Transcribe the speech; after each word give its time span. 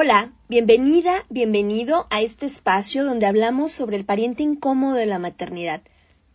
Hola, 0.00 0.30
bienvenida, 0.48 1.26
bienvenido 1.28 2.06
a 2.10 2.22
este 2.22 2.46
espacio 2.46 3.04
donde 3.04 3.26
hablamos 3.26 3.72
sobre 3.72 3.96
el 3.96 4.04
pariente 4.04 4.44
incómodo 4.44 4.94
de 4.94 5.06
la 5.06 5.18
maternidad. 5.18 5.82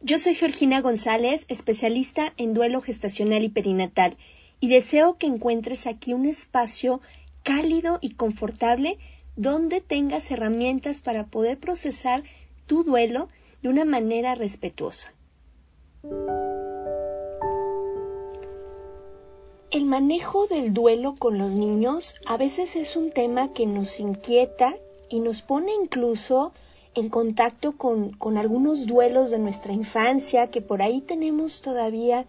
Yo 0.02 0.18
soy 0.18 0.36
Georgina 0.36 0.82
González, 0.82 1.46
especialista 1.48 2.34
en 2.36 2.54
duelo 2.54 2.82
gestacional 2.82 3.42
y 3.42 3.48
perinatal, 3.48 4.18
y 4.60 4.68
deseo 4.68 5.18
que 5.18 5.28
encuentres 5.28 5.88
aquí 5.88 6.12
un 6.12 6.26
espacio 6.26 7.00
cálido 7.44 8.00
y 8.02 8.16
confortable 8.16 8.98
donde 9.38 9.80
tengas 9.80 10.30
herramientas 10.30 11.00
para 11.00 11.28
poder 11.28 11.58
procesar 11.58 12.24
tu 12.66 12.84
duelo 12.84 13.30
de 13.62 13.70
una 13.70 13.86
manera 13.86 14.36
respetuosa. 14.36 15.14
El 19.74 19.86
manejo 19.86 20.46
del 20.46 20.72
duelo 20.72 21.16
con 21.18 21.40
los 21.40 21.56
niños 21.56 22.14
a 22.28 22.38
veces 22.38 22.76
es 22.76 22.96
un 22.96 23.10
tema 23.10 23.54
que 23.54 23.66
nos 23.66 24.00
inquieta 24.00 24.76
y 25.10 25.20
nos 25.20 25.42
pone 25.42 25.74
incluso 25.74 26.54
en 26.94 27.10
contacto 27.10 27.76
con, 27.76 28.12
con 28.12 28.38
algunos 28.38 28.86
duelos 28.86 29.32
de 29.32 29.40
nuestra 29.40 29.74
infancia 29.74 30.52
que 30.52 30.62
por 30.62 30.84
ahí 30.84 31.02
tenemos 31.02 31.62
todavía 31.62 32.28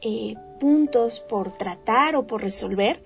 eh, 0.00 0.36
puntos 0.58 1.20
por 1.20 1.52
tratar 1.52 2.16
o 2.16 2.26
por 2.26 2.40
resolver 2.40 3.02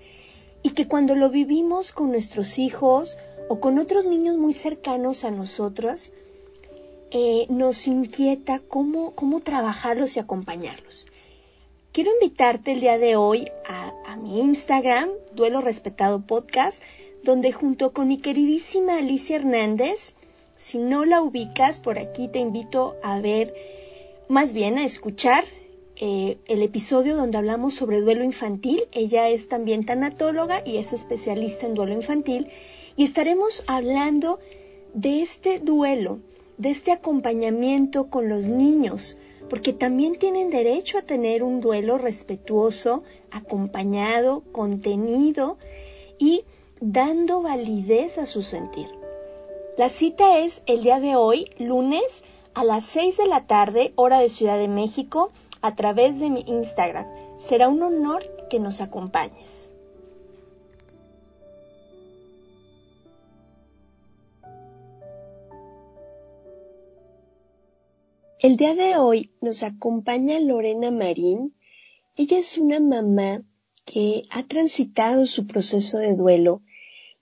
y 0.63 0.69
que 0.69 0.87
cuando 0.87 1.13
lo 1.13 1.29
vivimos 1.29 1.91
con 1.91 2.11
nuestros 2.11 2.57
hijos 2.59 3.17
o 3.49 3.59
con 3.59 3.77
otros 3.77 4.05
niños 4.05 4.37
muy 4.37 4.53
cercanos 4.53 5.25
a 5.25 5.31
nosotros, 5.31 6.13
eh, 7.11 7.45
nos 7.49 7.87
inquieta 7.87 8.61
cómo, 8.69 9.11
cómo 9.15 9.41
trabajarlos 9.41 10.15
y 10.15 10.21
acompañarlos. 10.21 11.07
Quiero 11.95 12.11
invitarte 12.11 12.73
el 12.73 12.81
día 12.81 12.97
de 12.97 13.15
hoy 13.15 13.47
a, 13.65 14.17
mi 14.17 14.41
Instagram, 14.41 15.11
Duelo 15.33 15.61
Respetado 15.61 16.19
Podcast, 16.19 16.83
donde 17.23 17.53
junto 17.53 17.93
con 17.93 18.09
mi 18.09 18.17
queridísima 18.17 18.97
Alicia 18.97 19.37
Hernández, 19.37 20.13
si 20.57 20.77
no 20.77 21.05
la 21.05 21.21
ubicas 21.21 21.79
por 21.79 21.97
aquí, 21.97 22.27
te 22.27 22.39
invito 22.39 22.97
a 23.01 23.21
ver, 23.21 23.53
más 24.27 24.51
bien 24.51 24.77
a 24.77 24.83
escuchar 24.83 25.45
eh, 25.95 26.37
el 26.47 26.63
episodio 26.63 27.15
donde 27.15 27.37
hablamos 27.37 27.75
sobre 27.75 28.01
duelo 28.01 28.25
infantil. 28.25 28.81
Ella 28.91 29.29
es 29.29 29.47
también 29.47 29.85
tanatóloga 29.85 30.63
y 30.65 30.75
es 30.75 30.91
especialista 30.91 31.65
en 31.65 31.75
duelo 31.75 31.93
infantil. 31.93 32.49
Y 32.97 33.05
estaremos 33.05 33.63
hablando 33.67 34.39
de 34.93 35.21
este 35.21 35.59
duelo 35.59 36.19
de 36.57 36.71
este 36.71 36.91
acompañamiento 36.91 38.09
con 38.09 38.29
los 38.29 38.47
niños, 38.47 39.17
porque 39.49 39.73
también 39.73 40.17
tienen 40.17 40.49
derecho 40.49 40.97
a 40.97 41.03
tener 41.03 41.43
un 41.43 41.61
duelo 41.61 41.97
respetuoso, 41.97 43.03
acompañado, 43.31 44.43
contenido 44.51 45.57
y 46.17 46.45
dando 46.79 47.41
validez 47.41 48.17
a 48.17 48.25
su 48.25 48.43
sentir. 48.43 48.87
La 49.77 49.89
cita 49.89 50.39
es 50.39 50.63
el 50.65 50.83
día 50.83 50.99
de 50.99 51.15
hoy, 51.15 51.49
lunes, 51.59 52.23
a 52.53 52.63
las 52.63 52.85
6 52.85 53.17
de 53.17 53.27
la 53.27 53.45
tarde, 53.45 53.91
hora 53.95 54.19
de 54.19 54.29
Ciudad 54.29 54.57
de 54.57 54.69
México, 54.69 55.31
a 55.61 55.75
través 55.75 56.19
de 56.19 56.29
mi 56.29 56.41
Instagram. 56.47 57.05
Será 57.37 57.67
un 57.67 57.83
honor 57.83 58.23
que 58.49 58.59
nos 58.59 58.79
acompañes. 58.79 59.64
El 68.39 68.57
día 68.57 68.75
de 68.75 68.97
hoy 68.97 69.31
nos 69.39 69.63
acompaña 69.63 70.41
Lorena 70.41 70.91
Marín. 70.91 71.55
Ella 72.17 72.37
es 72.37 72.57
una 72.57 72.81
mamá 72.81 73.43
que 73.85 74.23
ha 74.29 74.45
transitado 74.45 75.25
su 75.25 75.47
proceso 75.47 75.99
de 75.99 76.15
duelo 76.15 76.61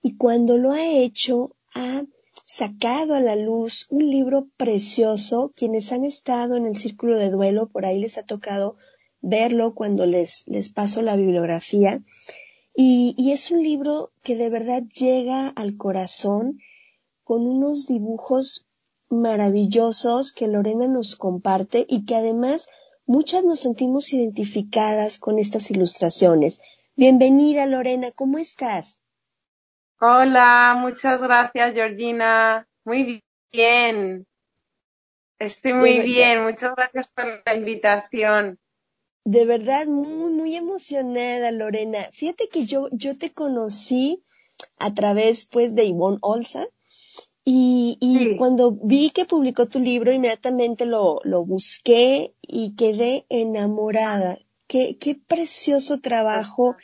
y 0.01 0.17
cuando 0.17 0.57
lo 0.57 0.71
ha 0.71 0.83
hecho 0.83 1.55
ha 1.75 2.03
sacado 2.45 3.13
a 3.13 3.19
la 3.19 3.35
luz 3.35 3.85
un 3.91 4.09
libro 4.09 4.47
precioso. 4.57 5.53
Quienes 5.55 5.91
han 5.91 6.03
estado 6.03 6.55
en 6.55 6.65
el 6.65 6.75
círculo 6.75 7.15
de 7.15 7.29
duelo, 7.29 7.69
por 7.69 7.85
ahí 7.85 7.99
les 7.99 8.17
ha 8.17 8.23
tocado 8.23 8.75
verlo 9.21 9.75
cuando 9.75 10.07
les, 10.07 10.47
les 10.47 10.69
paso 10.69 11.03
la 11.03 11.15
bibliografía. 11.15 12.03
Y, 12.75 13.13
y 13.19 13.33
es 13.33 13.51
un 13.51 13.61
libro 13.61 14.11
que 14.23 14.35
de 14.35 14.49
verdad 14.49 14.81
llega 14.81 15.49
al 15.49 15.77
corazón 15.77 16.57
con 17.23 17.45
unos 17.45 17.85
dibujos 17.85 18.65
maravillosos 19.13 20.33
que 20.33 20.47
Lorena 20.47 20.87
nos 20.87 21.15
comparte 21.15 21.85
y 21.87 22.05
que 22.05 22.15
además 22.15 22.67
muchas 23.05 23.43
nos 23.43 23.59
sentimos 23.59 24.11
identificadas 24.13 25.19
con 25.19 25.39
estas 25.39 25.69
ilustraciones. 25.71 26.61
Bienvenida 26.95 27.65
Lorena, 27.65 28.11
¿cómo 28.11 28.37
estás? 28.37 28.99
Hola, 29.99 30.75
muchas 30.77 31.21
gracias 31.21 31.73
Georgina. 31.73 32.67
Muy 32.83 33.23
bien. 33.51 34.25
Estoy 35.39 35.73
muy 35.73 35.99
bien, 35.99 36.43
muchas 36.43 36.75
gracias 36.75 37.07
por 37.09 37.41
la 37.45 37.55
invitación. 37.55 38.59
De 39.25 39.45
verdad, 39.45 39.87
muy, 39.87 40.31
muy 40.31 40.55
emocionada, 40.55 41.51
Lorena. 41.51 42.09
Fíjate 42.11 42.49
que 42.49 42.65
yo, 42.65 42.87
yo 42.91 43.17
te 43.17 43.31
conocí 43.31 44.23
a 44.79 44.93
través, 44.93 45.45
pues, 45.45 45.75
de 45.75 45.85
Ivonne 45.85 46.19
Olsa, 46.21 46.67
y, 47.45 47.97
y 47.99 48.17
sí. 48.17 48.35
cuando 48.37 48.71
vi 48.71 49.09
que 49.09 49.25
publicó 49.25 49.67
tu 49.67 49.79
libro, 49.79 50.11
inmediatamente 50.13 50.85
lo, 50.85 51.19
lo 51.23 51.45
busqué 51.45 52.33
y 52.41 52.75
quedé 52.75 53.25
enamorada. 53.29 54.39
Qué, 54.67 54.97
qué 54.97 55.15
precioso 55.15 55.99
trabajo, 55.99 56.75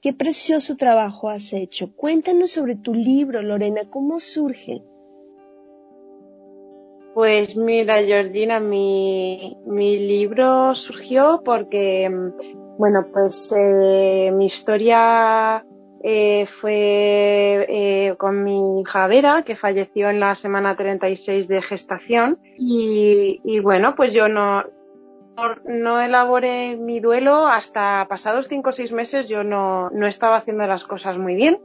qué 0.00 0.14
precioso 0.14 0.76
trabajo 0.76 1.28
has 1.28 1.52
hecho. 1.52 1.94
Cuéntanos 1.94 2.52
sobre 2.52 2.76
tu 2.76 2.94
libro, 2.94 3.42
Lorena, 3.42 3.82
¿cómo 3.90 4.18
surge? 4.18 4.82
Pues 7.14 7.56
mira, 7.56 8.02
Georgina, 8.02 8.60
mi, 8.60 9.58
mi 9.66 9.98
libro 9.98 10.74
surgió 10.74 11.42
porque, 11.44 12.08
bueno, 12.78 13.08
pues 13.12 13.50
eh, 13.52 14.30
mi 14.32 14.46
historia 14.46 15.66
eh, 16.02 16.46
fue 16.46 17.66
eh, 17.68 18.14
con 18.16 18.44
mi 18.44 18.80
hija 18.80 19.06
Vera, 19.06 19.42
que 19.44 19.56
falleció 19.56 20.08
en 20.10 20.20
la 20.20 20.34
semana 20.34 20.76
36 20.76 21.48
de 21.48 21.62
gestación. 21.62 22.38
Y, 22.56 23.40
y 23.44 23.60
bueno, 23.60 23.94
pues 23.94 24.12
yo 24.12 24.28
no, 24.28 24.64
no 25.64 26.00
elaboré 26.00 26.76
mi 26.76 27.00
duelo 27.00 27.46
hasta 27.46 28.06
pasados 28.08 28.48
cinco 28.48 28.70
o 28.70 28.72
seis 28.72 28.92
meses. 28.92 29.28
Yo 29.28 29.44
no, 29.44 29.90
no 29.90 30.06
estaba 30.06 30.36
haciendo 30.36 30.66
las 30.66 30.84
cosas 30.84 31.18
muy 31.18 31.34
bien. 31.34 31.60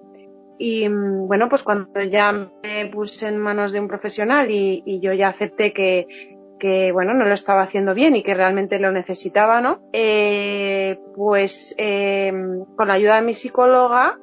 Y 0.58 0.88
mm, 0.88 1.28
bueno, 1.28 1.50
pues 1.50 1.64
cuando 1.64 2.02
ya 2.04 2.32
me 2.32 2.86
puse 2.92 3.28
en 3.28 3.38
manos 3.38 3.74
de 3.74 3.80
un 3.80 3.88
profesional 3.88 4.50
y, 4.50 5.00
yo 5.02 5.14
ya 5.14 5.30
acepté 5.30 5.74
que, 5.74 6.08
que, 6.60 6.92
bueno, 6.92 7.14
no 7.14 7.26
lo 7.26 7.34
estaba 7.34 7.62
haciendo 7.62 7.94
bien 7.94 8.16
y 8.16 8.24
que 8.24 8.34
realmente 8.34 8.80
lo 8.80 8.92
necesitaba, 8.92 9.62
¿no? 9.62 9.82
Eh, 9.94 11.00
pues 11.16 11.76
eh, 11.78 12.32
con 12.76 12.88
la 12.88 12.94
ayuda 12.94 13.16
de 13.16 13.24
mi 13.24 13.34
psicóloga 13.34 14.20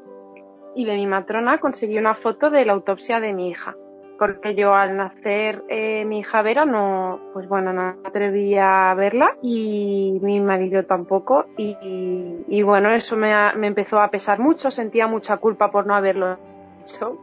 y 0.75 0.85
de 0.85 0.95
mi 0.95 1.07
matrona 1.07 1.59
conseguí 1.59 1.99
una 1.99 2.15
foto 2.15 2.51
de 2.51 2.65
la 2.65 2.73
autopsia 2.73 3.21
de 3.21 3.33
mi 3.33 3.49
hija. 3.51 3.77
Porque 4.19 4.55
yo 4.55 4.75
al 4.75 4.99
nacer 4.99 5.65
eh, 5.69 6.05
mi 6.05 6.19
hija 6.19 6.43
Vera 6.43 6.67
no, 6.67 7.19
pues 7.33 7.49
bueno, 7.49 7.73
no 7.73 7.95
me 7.95 8.09
atrevía 8.09 8.91
a 8.91 8.95
verla 8.95 9.35
y 9.41 10.19
mi 10.21 10.41
marido 10.41 10.85
tampoco. 10.85 11.47
Y, 11.57 12.63
bueno, 12.63 12.91
eso 12.91 13.17
me, 13.17 13.35
me, 13.57 13.69
empezó 13.69 13.99
a 14.01 14.11
pesar 14.11 14.39
mucho, 14.39 14.71
sentía 14.71 15.07
mucha 15.07 15.39
culpa 15.39 15.71
por 15.71 15.87
no 15.87 15.95
haberlo 15.95 16.37
hecho. 16.83 17.19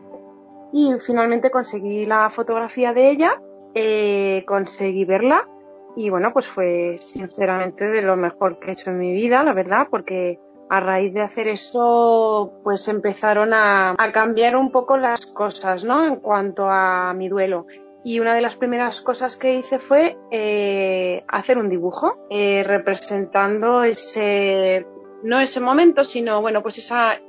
Y 0.74 0.94
finalmente 1.06 1.52
conseguí 1.52 2.08
la 2.08 2.32
fotografía 2.32 2.94
de 2.94 3.12
ella, 3.12 3.42
eh, 3.76 4.44
conseguí 4.48 5.06
verla. 5.06 5.48
Y 5.96 6.10
bueno, 6.10 6.34
pues 6.34 6.48
fue 6.48 6.98
sinceramente 7.00 7.86
de 7.86 8.02
lo 8.02 8.16
mejor 8.16 8.60
que 8.60 8.70
he 8.70 8.74
hecho 8.74 8.90
en 8.90 8.98
mi 8.98 9.14
vida, 9.14 9.44
la 9.44 9.54
verdad, 9.54 9.88
porque 9.90 10.40
a 10.69 10.80
raíz 10.80 11.14
de 11.14 11.22
hacer 11.22 11.48
eso, 11.48 12.60
pues 12.64 12.88
empezaron 12.88 13.54
a, 13.54 13.96
cambiar 14.14 14.56
un 14.56 14.72
poco 14.72 14.98
las 14.98 15.28
cosas, 15.28 15.84
¿no? 15.84 16.06
En 16.06 16.18
cuanto 16.18 16.69
a 16.69 17.14
mi 17.14 17.30
duelo. 17.30 17.68
Y 18.04 18.19
una 18.19 18.36
de 18.36 18.42
las 18.42 18.56
primeras 18.56 19.02
cosas 19.02 19.36
que 19.36 19.56
hice 19.56 19.80
fue 19.80 20.18
eh, 20.31 21.24
hacer 21.28 21.58
un 21.58 21.69
dibujo 21.69 22.28
eh, 22.30 22.64
representando 22.64 23.84
ese, 23.84 24.86
no 25.24 25.40
ese 25.42 25.60
momento, 25.60 26.04
sino, 26.04 26.42
bueno, 26.42 26.62
pues 26.62 26.78
esa, 26.78 27.20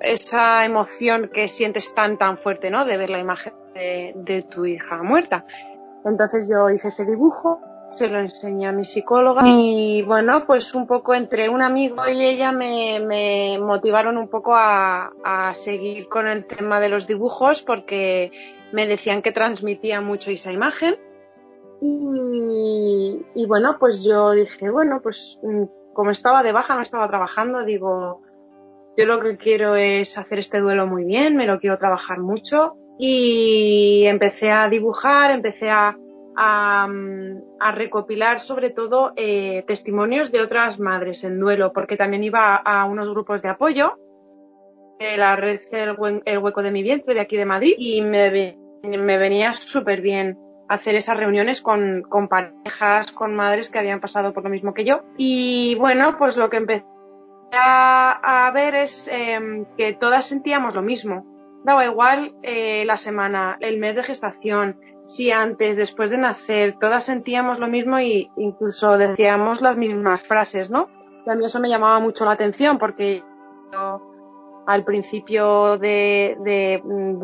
esa 0.00 0.64
emoción 0.64 1.30
que 1.32 1.48
sientes 1.48 1.94
tan, 1.94 2.18
tan 2.18 2.38
fuerte, 2.38 2.70
¿no? 2.70 2.84
De 2.84 2.96
ver 2.96 3.10
la 3.10 3.18
imagen 3.18 3.54
de, 3.74 4.12
de 4.16 4.42
tu 4.42 4.66
hija 4.66 5.02
muerta. 5.02 5.46
Entonces 6.04 6.48
yo 6.50 6.70
hice 6.70 6.88
ese 6.88 7.06
dibujo 7.06 7.60
se 7.90 8.08
lo 8.08 8.20
enseñé 8.20 8.68
a 8.68 8.72
mi 8.72 8.84
psicóloga 8.84 9.42
y 9.46 10.02
bueno, 10.02 10.44
pues 10.46 10.74
un 10.74 10.86
poco 10.86 11.14
entre 11.14 11.48
un 11.48 11.62
amigo 11.62 12.06
y 12.08 12.22
ella 12.22 12.52
me, 12.52 13.58
motivaron 13.60 14.16
un 14.16 14.28
poco 14.28 14.54
a, 14.54 15.10
seguir 15.54 16.08
con 16.08 16.26
el 16.26 16.46
tema 16.46 16.80
de 16.80 16.88
los 16.88 17.06
dibujos 17.06 17.62
porque 17.62 18.30
me 18.72 18.86
decían 18.86 19.22
que 19.22 19.32
transmitía 19.32 20.00
mucho 20.00 20.30
esa 20.30 20.52
imagen. 20.52 20.96
Y, 21.80 23.24
y 23.34 23.46
bueno, 23.46 23.76
pues 23.78 24.02
yo 24.02 24.32
dije, 24.32 24.68
bueno, 24.68 25.00
pues 25.02 25.38
mm, 25.42 25.64
como 25.94 26.10
estaba 26.10 26.42
de 26.42 26.52
baja, 26.52 26.74
no 26.74 26.82
estaba 26.82 27.08
trabajando, 27.08 27.64
digo, 27.64 28.22
yo 28.96 29.06
lo 29.06 29.20
que 29.20 29.36
quiero 29.36 29.76
es 29.76 30.18
hacer 30.18 30.40
este 30.40 30.58
duelo 30.60 30.86
muy 30.86 31.04
bien, 31.04 31.36
me 31.36 31.46
lo 31.46 31.60
quiero 31.60 31.78
trabajar 31.78 32.18
mucho. 32.18 32.76
Y 32.98 34.04
empecé 34.06 34.50
a 34.50 34.68
dibujar, 34.68 35.30
empecé 35.30 35.70
a 35.70 35.96
a, 36.40 37.72
recopilar 37.72 38.40
sobre 38.40 38.70
todo 38.70 39.12
eh, 39.16 39.64
testimonios 39.66 40.30
de 40.30 40.40
otras 40.40 40.78
madres 40.78 41.24
en 41.24 41.40
duelo, 41.40 41.72
porque 41.72 41.96
también 41.96 42.22
iba 42.22 42.54
a, 42.56 42.84
unos 42.84 43.10
grupos 43.10 43.42
de 43.42 43.48
apoyo, 43.48 43.98
la 45.00 45.36
red 45.36 45.60
el, 45.72 46.38
Hueco 46.38 46.62
de 46.62 46.70
mi 46.70 46.82
Vientre 46.82 47.14
de 47.14 47.20
aquí 47.20 47.36
de 47.36 47.44
Madrid, 47.44 47.74
y 47.76 48.02
me, 48.02 48.56
me 48.82 49.18
venía 49.18 49.52
súper 49.52 50.00
bien 50.00 50.38
hacer 50.68 50.94
esas 50.94 51.16
reuniones 51.16 51.60
con, 51.60 52.02
con, 52.02 52.28
parejas, 52.28 53.10
con 53.12 53.34
madres 53.34 53.68
que 53.68 53.78
habían 53.78 54.00
pasado 54.00 54.32
por 54.32 54.44
lo 54.44 54.50
mismo 54.50 54.74
que 54.74 54.84
yo. 54.84 55.02
Y 55.16 55.74
bueno, 55.76 56.16
pues 56.18 56.36
lo 56.36 56.50
que 56.50 56.58
empecé 56.58 56.86
a, 57.52 58.50
ver 58.54 58.74
es 58.74 59.08
em, 59.08 59.64
que 59.76 59.94
todas 59.94 60.26
sentíamos 60.26 60.74
lo 60.74 60.82
mismo. 60.82 61.37
Daba 61.68 61.84
igual 61.84 62.34
eh, 62.42 62.86
la 62.86 62.96
semana, 62.96 63.58
el 63.60 63.76
mes 63.76 63.94
de 63.94 64.02
gestación, 64.02 64.80
si 65.04 65.30
antes, 65.32 65.76
después 65.76 66.08
de 66.08 66.16
nacer, 66.16 66.78
todas 66.80 67.04
sentíamos 67.04 67.58
lo 67.58 67.66
mismo 67.68 67.98
e 67.98 68.30
incluso 68.38 68.96
decíamos 68.96 69.60
las 69.60 69.76
mismas 69.76 70.22
frases, 70.22 70.70
¿no? 70.70 70.88
Y 71.26 71.30
a 71.30 71.34
mí 71.34 71.44
eso 71.44 71.60
me 71.60 71.68
llamaba 71.68 72.00
mucho 72.00 72.24
la 72.24 72.30
atención 72.30 72.78
porque 72.78 73.22
yo, 73.70 74.00
al 74.66 74.82
principio 74.84 75.76
de, 75.76 76.38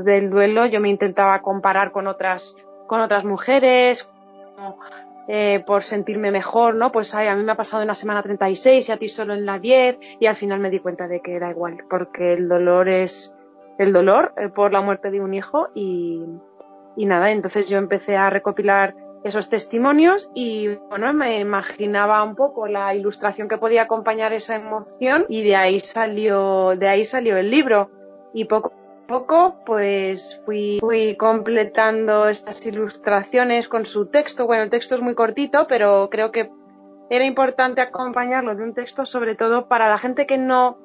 del 0.05 0.29
duelo 0.29 0.67
yo 0.67 0.79
me 0.79 0.91
intentaba 0.91 1.41
comparar 1.41 1.91
con 1.91 2.06
otras, 2.06 2.55
con 2.87 3.00
otras 3.00 3.25
mujeres, 3.25 4.11
eh, 5.26 5.64
por 5.67 5.85
sentirme 5.85 6.31
mejor, 6.31 6.75
¿no? 6.75 6.93
Pues 6.93 7.14
ay, 7.14 7.29
a 7.29 7.35
mí 7.35 7.43
me 7.44 7.52
ha 7.52 7.56
pasado 7.56 7.81
en 7.81 7.88
la 7.88 7.94
semana 7.94 8.23
36 8.23 8.91
y 8.91 8.93
a 8.93 8.99
ti 8.99 9.08
solo 9.08 9.32
en 9.32 9.46
la 9.46 9.58
10 9.58 10.19
y 10.20 10.26
al 10.26 10.37
final 10.37 10.61
me 10.61 10.69
di 10.69 10.81
cuenta 10.81 11.08
de 11.08 11.20
que 11.23 11.41
da 11.41 11.49
igual, 11.49 11.79
porque 11.88 12.35
el 12.35 12.46
dolor 12.46 12.91
es 12.91 13.33
el 13.79 13.93
dolor 13.93 14.35
eh, 14.37 14.49
por 14.49 14.73
la 14.73 14.81
muerte 14.81 15.11
de 15.11 15.21
un 15.21 15.35
hijo 15.35 15.69
y, 15.75 16.23
y 16.97 17.06
nada, 17.06 17.31
entonces 17.31 17.69
yo 17.69 17.79
empecé 17.79 18.17
a 18.17 18.31
recopilar 18.31 18.94
esos 19.25 19.49
testimonios 19.49 20.31
y 20.35 20.69
bueno, 20.91 21.12
me 21.15 21.41
imaginaba 21.41 22.23
un 22.23 22.37
poco 22.37 22.69
la 22.69 22.94
ilustración 22.94 23.49
que 23.49 23.56
podía 23.56 23.82
acompañar 23.82 24.35
esa 24.35 24.55
emoción 24.55 25.25
y 25.31 25.43
de 25.43 25.56
ahí 25.56 25.81
salió, 25.81 26.76
de 26.76 26.88
ahí 26.88 27.05
salió 27.06 27.38
el 27.38 27.50
libro. 27.50 27.91
Y 28.35 28.44
poco 28.44 28.73
a 28.73 29.06
poco 29.06 29.56
pues 29.65 30.38
fui, 30.44 30.79
fui 30.81 31.17
completando 31.17 32.29
estas 32.29 32.65
ilustraciones 32.67 33.69
con 33.69 33.87
su 33.87 34.06
texto. 34.06 34.47
Bueno, 34.47 34.65
el 34.65 34.70
texto 34.70 34.94
es 34.94 35.00
muy 35.00 35.15
cortito, 35.15 35.67
pero 35.69 36.11
creo 36.11 36.31
que 36.31 36.50
era 37.09 37.25
importante 37.25 37.81
acompañarlo 37.81 38.55
de 38.55 38.62
un 38.62 38.75
texto 38.75 39.06
sobre 39.06 39.37
todo 39.37 39.69
para 39.69 39.88
la 39.88 39.97
gente 39.97 40.27
que 40.27 40.37
no 40.37 40.79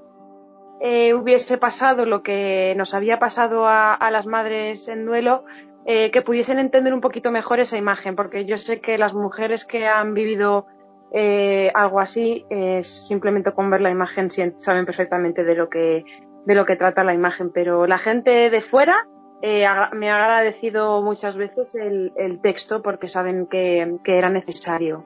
eh, 0.81 1.13
hubiese 1.13 1.57
pasado 1.57 2.05
lo 2.05 2.23
que 2.23 2.73
nos 2.77 2.93
había 2.93 3.19
pasado 3.19 3.67
a, 3.67 4.09
las 4.11 4.25
madres 4.25 4.87
en 4.87 5.05
duelo, 5.05 5.43
eh, 5.85 6.11
que 6.11 6.21
pudiesen 6.21 6.59
entender 6.59 6.93
un 6.93 7.01
poquito 7.01 7.31
mejor 7.31 7.59
esa 7.59 7.77
imagen, 7.77 8.15
porque 8.15 8.45
yo 8.45 8.57
sé 8.57 8.79
que 8.79 8.97
las 8.97 9.13
mujeres 9.13 9.65
que 9.65 9.87
han 9.87 10.13
vivido 10.13 10.67
eh, 11.11 11.71
algo 11.73 11.99
así, 11.99 12.45
eh, 12.49 12.83
simplemente 12.83 13.51
con 13.51 13.69
ver 13.69 13.81
la 13.81 13.89
imagen 13.89 14.29
saben 14.29 14.85
perfectamente 14.85 15.43
de 15.43 15.55
lo 15.55 15.69
que 15.69 16.05
de 16.45 16.55
lo 16.55 16.65
que 16.65 16.77
trata 16.77 17.03
la 17.03 17.13
imagen, 17.13 17.51
pero 17.51 17.85
la 17.85 17.97
gente 17.97 18.49
de 18.49 18.61
fuera 18.61 19.07
me 19.41 20.09
ha 20.09 20.23
agradecido 20.23 21.01
muchas 21.01 21.35
veces 21.35 21.75
el, 21.75 22.39
texto 22.41 22.81
porque 22.81 23.07
saben 23.07 23.45
que 23.45 23.99
era 24.05 24.29
necesario. 24.29 25.05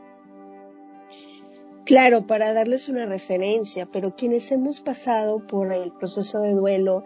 Claro, 1.85 2.25
para 2.27 2.53
darles 2.53 2.87
una 2.87 3.05
referencia, 3.05 3.85
pero 3.91 4.15
quienes 4.15 4.51
hemos 4.51 4.79
pasado 4.79 5.45
por 5.45 5.73
el 5.73 5.91
proceso 5.91 6.41
de 6.41 6.53
duelo, 6.53 7.03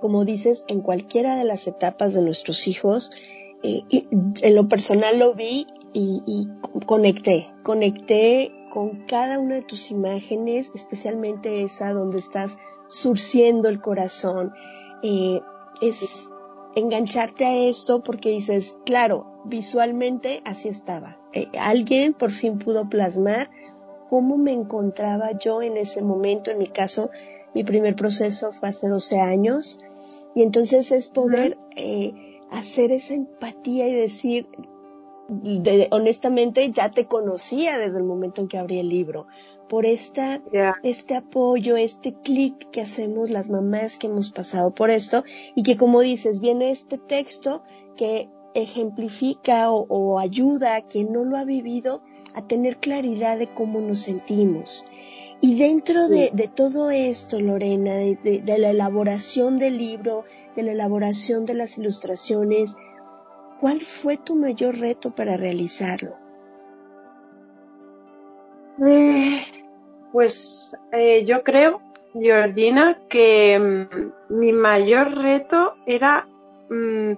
como 0.00 0.24
dices, 0.24 0.64
en 0.68 0.80
cualquiera 0.80 1.36
de 1.36 1.44
las 1.44 1.66
etapas 1.66 2.14
de 2.14 2.22
nuestros 2.22 2.66
hijos. 2.66 3.10
Eh, 3.62 3.82
en 3.90 4.54
lo 4.54 4.68
personal 4.68 5.18
lo 5.18 5.34
vi 5.34 5.66
y, 5.92 6.48
conecté, 6.86 7.50
conecté 7.62 8.52
con 8.72 9.06
cada 9.06 9.38
una 9.38 9.56
de 9.56 9.62
tus 9.62 9.90
imágenes, 9.90 10.70
especialmente 10.74 11.62
esa 11.62 11.92
donde 11.92 12.18
estás 12.18 12.58
surciendo 12.88 13.68
el 13.68 13.80
corazón. 13.80 14.52
Eh, 15.02 15.40
es 15.82 16.30
engancharte 16.74 17.44
a 17.44 17.68
esto 17.68 18.02
porque 18.02 18.30
dices, 18.30 18.76
claro, 18.84 19.42
visualmente 19.44 20.42
así 20.44 20.68
estaba. 20.68 21.18
Eh, 21.32 21.48
alguien 21.58 22.12
por 22.14 22.30
fin 22.30 22.58
pudo 22.58 22.88
plasmar 22.88 23.50
cómo 24.08 24.36
me 24.36 24.52
encontraba 24.52 25.32
yo 25.38 25.62
en 25.62 25.76
ese 25.76 26.02
momento, 26.02 26.50
en 26.50 26.58
mi 26.58 26.68
caso, 26.68 27.10
mi 27.54 27.64
primer 27.64 27.96
proceso 27.96 28.52
fue 28.52 28.68
hace 28.68 28.88
12 28.88 29.20
años. 29.20 29.78
Y 30.34 30.42
entonces 30.42 30.92
es 30.92 31.08
poder 31.08 31.56
eh, 31.74 32.40
hacer 32.50 32.92
esa 32.92 33.14
empatía 33.14 33.88
y 33.88 33.94
decir, 33.94 34.46
honestamente 35.90 36.70
ya 36.70 36.90
te 36.90 37.06
conocía 37.06 37.78
desde 37.78 37.98
el 37.98 38.04
momento 38.04 38.40
en 38.40 38.48
que 38.48 38.58
abrí 38.58 38.78
el 38.78 38.88
libro, 38.88 39.26
por 39.68 39.84
esta, 39.84 40.40
este 40.82 41.16
apoyo, 41.16 41.76
este 41.76 42.14
clic 42.14 42.70
que 42.70 42.80
hacemos 42.80 43.30
las 43.30 43.50
mamás 43.50 43.98
que 43.98 44.06
hemos 44.06 44.30
pasado 44.30 44.72
por 44.72 44.90
esto 44.90 45.24
y 45.56 45.64
que 45.64 45.76
como 45.76 46.00
dices, 46.00 46.40
viene 46.40 46.70
este 46.70 46.98
texto 46.98 47.62
que 47.96 48.28
ejemplifica 48.54 49.70
o, 49.70 49.86
o 49.88 50.18
ayuda 50.18 50.76
a 50.76 50.82
quien 50.82 51.12
no 51.12 51.24
lo 51.24 51.36
ha 51.36 51.44
vivido 51.44 52.02
a 52.34 52.46
tener 52.46 52.78
claridad 52.78 53.38
de 53.38 53.52
cómo 53.54 53.80
nos 53.80 54.00
sentimos. 54.00 54.84
Y 55.40 55.58
dentro 55.58 56.08
de, 56.08 56.50
todo 56.54 56.90
esto, 56.90 57.40
Lorena, 57.40 57.94
de, 57.94 58.42
la 58.58 58.70
elaboración 58.70 59.58
del 59.58 59.76
libro, 59.78 60.24
de 60.56 60.62
la 60.62 60.72
elaboración 60.72 61.44
de 61.44 61.54
las 61.54 61.76
ilustraciones, 61.78 62.76
¿cuál 63.60 63.82
fue 63.82 64.16
tu 64.16 64.34
mayor 64.34 64.78
reto 64.78 65.14
para 65.14 65.36
realizarlo? 65.36 66.16
Eh, 68.86 69.42
pues 70.10 70.74
eh, 70.92 71.24
yo 71.26 71.42
creo, 71.42 71.82
Georgina, 72.14 72.98
que 73.08 73.58
mm, 73.58 74.34
mi 74.34 74.52
mayor 74.52 75.16
reto 75.18 75.74
era 75.86 76.26
mm, 76.70 77.12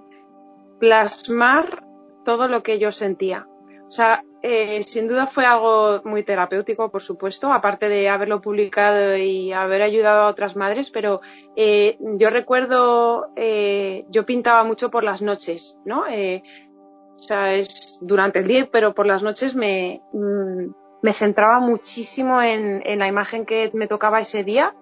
plasmar 0.79 1.83
todo 2.25 2.47
lo 2.47 2.63
que 2.63 2.79
yo 2.79 2.91
sentía. 2.91 3.47
O 3.87 3.91
sea, 3.91 4.23
eh, 4.43 4.83
sin 4.83 5.07
duda 5.07 5.25
fue 5.25 5.45
algo 5.45 6.01
muy 6.05 6.23
terapéutico, 6.23 6.91
por 6.91 7.01
supuesto, 7.01 7.51
aparte 7.51 7.89
de 7.89 8.07
haberlo 8.07 8.39
publicado 8.39 9.17
y 9.17 9.51
haber 9.51 9.81
ayudado 9.81 10.21
a 10.21 10.27
otras 10.27 10.55
madres, 10.55 10.91
pero 10.91 11.21
eh, 11.55 11.97
yo 11.99 12.29
recuerdo, 12.29 13.31
eh, 13.35 14.05
yo 14.09 14.27
pintaba 14.27 14.63
mucho 14.63 14.91
por 14.91 15.03
las 15.03 15.23
noches, 15.23 15.79
¿no? 15.85 16.03
o 16.03 17.21
sea, 17.21 17.55
es 17.55 17.97
durante 18.01 18.39
el 18.39 18.47
día, 18.47 18.69
pero 18.71 18.93
por 18.93 19.07
las 19.07 19.23
noches 19.23 19.55
me, 19.55 20.03
mm, 20.13 20.71
me 21.01 21.13
centraba 21.13 21.59
muchísimo 21.59 22.41
en, 22.41 22.81
en, 22.85 22.99
la 22.99 23.07
imagen 23.07 23.45
que 23.45 23.71
me 23.73 23.87
tocaba 23.87 24.21
ese 24.21 24.43
día 24.43 24.75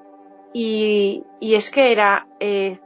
y, 0.53 1.23
y 1.39 1.55
es 1.55 1.71
que 1.71 1.91
era 1.91 2.27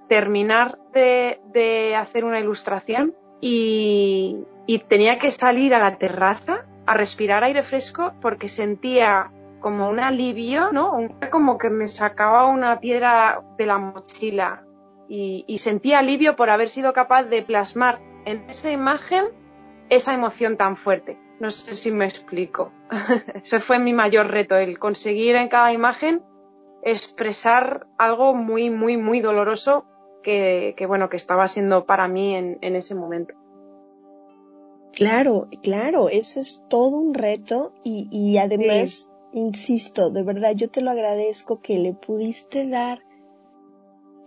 terminar 0.07 0.77
de, 0.93 1.95
hacer 1.95 2.25
una 2.25 2.39
ilustración 2.39 3.15
y, 3.39 4.45
y 4.65 4.79
tenía 4.79 5.19
que 5.19 5.31
salir 5.31 5.73
a 5.73 5.79
la 5.79 5.97
terraza 5.97 6.65
a 6.85 6.93
respirar 6.95 7.43
aire 7.43 7.63
fresco 7.63 8.13
porque 8.21 8.49
sentía 8.49 9.31
como 9.59 9.89
un 9.89 9.99
alivio, 9.99 10.71
¿no? 10.71 10.97
Como 11.31 11.57
que 11.57 11.69
me 11.69 11.87
sacaba 11.87 12.47
una 12.47 12.79
piedra 12.79 13.43
de 13.57 13.65
la 13.65 13.77
mochila 13.77 14.65
y, 15.07 15.45
y 15.47 15.59
sentía 15.59 15.99
alivio 15.99 16.35
por 16.35 16.49
haber 16.49 16.69
sido 16.69 16.93
capaz 16.93 17.23
de 17.23 17.43
plasmar 17.43 18.01
en 18.25 18.49
esa 18.49 18.71
imagen 18.71 19.25
esa 19.89 20.13
emoción 20.13 20.57
tan 20.57 20.77
fuerte. 20.77 21.19
No 21.39 21.51
sé 21.51 21.73
si 21.73 21.91
me 21.91 22.05
explico. 22.05 22.71
Ese 23.43 23.59
fue 23.59 23.77
mi 23.77 23.93
mayor 23.93 24.27
reto, 24.27 24.55
el 24.55 24.79
conseguir 24.79 25.35
en 25.35 25.49
cada 25.49 25.73
imagen 25.73 26.23
expresar 26.83 27.87
algo 27.97 28.33
muy, 28.33 28.69
muy, 28.69 28.97
muy 28.97 29.21
doloroso 29.21 29.85
que, 30.21 30.73
que 30.77 30.85
bueno, 30.85 31.09
que 31.09 31.17
estaba 31.17 31.47
siendo 31.47 31.85
para 31.85 32.07
mí 32.07 32.35
en, 32.35 32.57
en 32.61 32.75
ese 32.75 32.95
momento. 32.95 33.33
Claro, 34.93 35.47
claro, 35.63 36.09
eso 36.09 36.39
es 36.39 36.63
todo 36.69 36.97
un 36.97 37.13
reto 37.13 37.73
y, 37.83 38.07
y 38.11 38.37
además, 38.37 39.09
insisto, 39.31 40.09
de 40.09 40.23
verdad 40.23 40.51
yo 40.53 40.69
te 40.69 40.81
lo 40.81 40.91
agradezco 40.91 41.61
que 41.61 41.77
le 41.77 41.93
pudiste 41.93 42.67
dar 42.67 43.01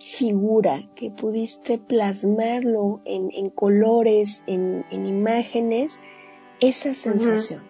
figura, 0.01 0.89
que 0.95 1.11
pudiste 1.11 1.79
plasmarlo 1.79 3.01
en, 3.05 3.31
en 3.33 3.51
colores, 3.51 4.43
en, 4.47 4.85
en, 4.91 5.07
imágenes, 5.07 6.01
esa 6.61 6.95
sensación. 6.95 7.63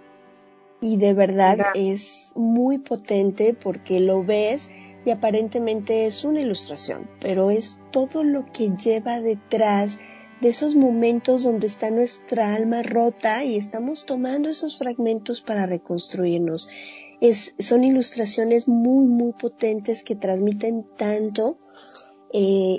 Y 0.80 0.96
de 0.96 1.14
verdad 1.14 1.58
es 1.74 2.32
muy 2.36 2.78
potente 2.78 3.54
porque 3.54 4.00
lo 4.00 4.22
ves 4.22 4.70
y 5.04 5.10
aparentemente 5.10 6.06
es 6.06 6.24
una 6.24 6.40
ilustración, 6.40 7.08
pero 7.20 7.50
es 7.50 7.80
todo 7.90 8.24
lo 8.24 8.46
que 8.46 8.70
lleva 8.70 9.20
detrás 9.20 9.98
de 10.40 10.48
esos 10.48 10.76
momentos 10.76 11.44
donde 11.44 11.66
está 11.66 11.90
nuestra 11.90 12.54
alma 12.54 12.82
rota 12.82 13.44
y 13.44 13.56
estamos 13.56 14.04
tomando 14.04 14.48
esos 14.48 14.78
fragmentos 14.78 15.40
para 15.40 15.66
reconstruirnos. 15.66 16.68
Es, 17.20 17.54
son 17.58 17.84
ilustraciones 17.84 18.68
muy, 18.68 19.06
muy 19.06 19.32
potentes 19.32 20.02
que 20.02 20.16
transmiten 20.16 20.84
tanto. 20.96 21.58
Eh, 22.32 22.78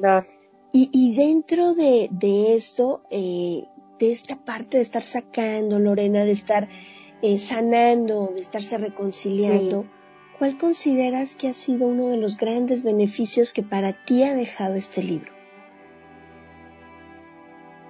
y, 0.73 0.89
y, 0.91 1.15
dentro 1.15 1.73
de, 1.73 2.09
de 2.11 2.55
esto, 2.55 3.03
eh, 3.09 3.63
de 3.99 4.11
esta 4.11 4.35
parte 4.35 4.77
de 4.77 4.83
estar 4.83 5.03
sacando, 5.03 5.79
Lorena, 5.79 6.25
de 6.25 6.33
estar 6.33 6.67
eh, 7.21 7.39
sanando, 7.39 8.31
de 8.35 8.41
estarse 8.41 8.77
reconciliando, 8.77 9.85
¿cuál 10.37 10.57
consideras 10.57 11.35
que 11.35 11.47
ha 11.47 11.53
sido 11.53 11.87
uno 11.87 12.09
de 12.09 12.17
los 12.17 12.37
grandes 12.37 12.83
beneficios 12.83 13.53
que 13.53 13.63
para 13.63 13.93
ti 13.93 14.23
ha 14.23 14.35
dejado 14.35 14.75
este 14.75 15.03
libro? 15.03 15.31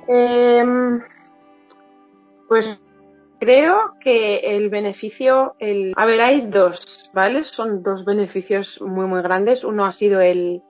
Eh, 0.07 0.63
pues 2.47 2.79
creo 3.39 3.95
que 3.99 4.55
el 4.55 4.69
beneficio, 4.69 5.55
el, 5.59 5.93
a 5.95 6.05
ver, 6.05 6.21
hay 6.21 6.41
dos, 6.41 7.09
¿vale? 7.13 7.43
Son 7.43 7.81
dos 7.83 8.05
beneficios 8.05 8.79
muy, 8.81 9.07
muy 9.07 9.21
grandes. 9.21 9.63
Uno 9.63 9.85
ha 9.85 9.91
sido 9.91 10.21
el, 10.21 10.61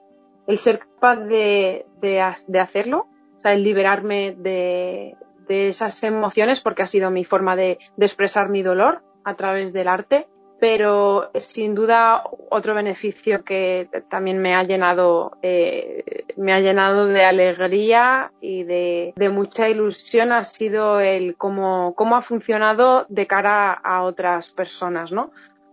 el 0.46 0.58
ser 0.58 0.78
capaz 0.78 1.16
de, 1.16 1.86
de, 2.00 2.34
de 2.46 2.60
hacerlo, 2.60 3.06
o 3.38 3.40
sea, 3.40 3.52
el 3.52 3.62
liberarme 3.62 4.34
de, 4.36 5.16
de, 5.48 5.68
esas 5.68 6.02
emociones 6.02 6.60
porque 6.60 6.82
ha 6.82 6.86
sido 6.86 7.10
mi 7.10 7.24
forma 7.24 7.56
de, 7.56 7.78
de 7.96 8.06
expresar 8.06 8.48
mi 8.48 8.62
dolor 8.62 9.02
a 9.24 9.34
través 9.34 9.72
del 9.72 9.88
arte 9.88 10.26
pero 10.58 11.30
sin 11.34 11.74
duda 11.74 12.24
otro 12.50 12.74
beneficio 12.74 13.44
que 13.44 13.88
también 14.08 14.38
me 14.38 14.54
ha 14.54 14.62
llenado 14.62 15.36
eh, 15.42 16.24
me 16.36 16.52
ha 16.52 16.60
llenado 16.60 17.06
de 17.06 17.24
alegría 17.24 18.32
y 18.40 18.64
de, 18.64 19.14
mucha 19.32 19.68
ilusión 19.68 20.32
ha 20.32 20.44
sido 20.44 21.00
el 21.00 21.36
cómo, 21.36 21.94
cómo 21.96 22.16
ha 22.16 22.22
funcionado 22.22 23.06
de 23.08 23.26
cara 23.26 23.72
a 23.72 24.02
otras 24.02 24.50
personas, 24.50 25.12
¿no? 25.12 25.30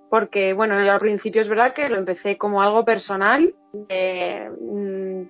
Porque, 0.10 0.54
bueno, 0.54 0.76
al 0.76 1.00
principio 1.00 1.42
es 1.42 1.50
verdad 1.50 1.74
que 1.74 1.90
lo 1.90 1.98
empecé 1.98 2.38
como 2.38 2.62
algo 2.62 2.86
personal. 2.86 3.56
Eh, 3.90 4.48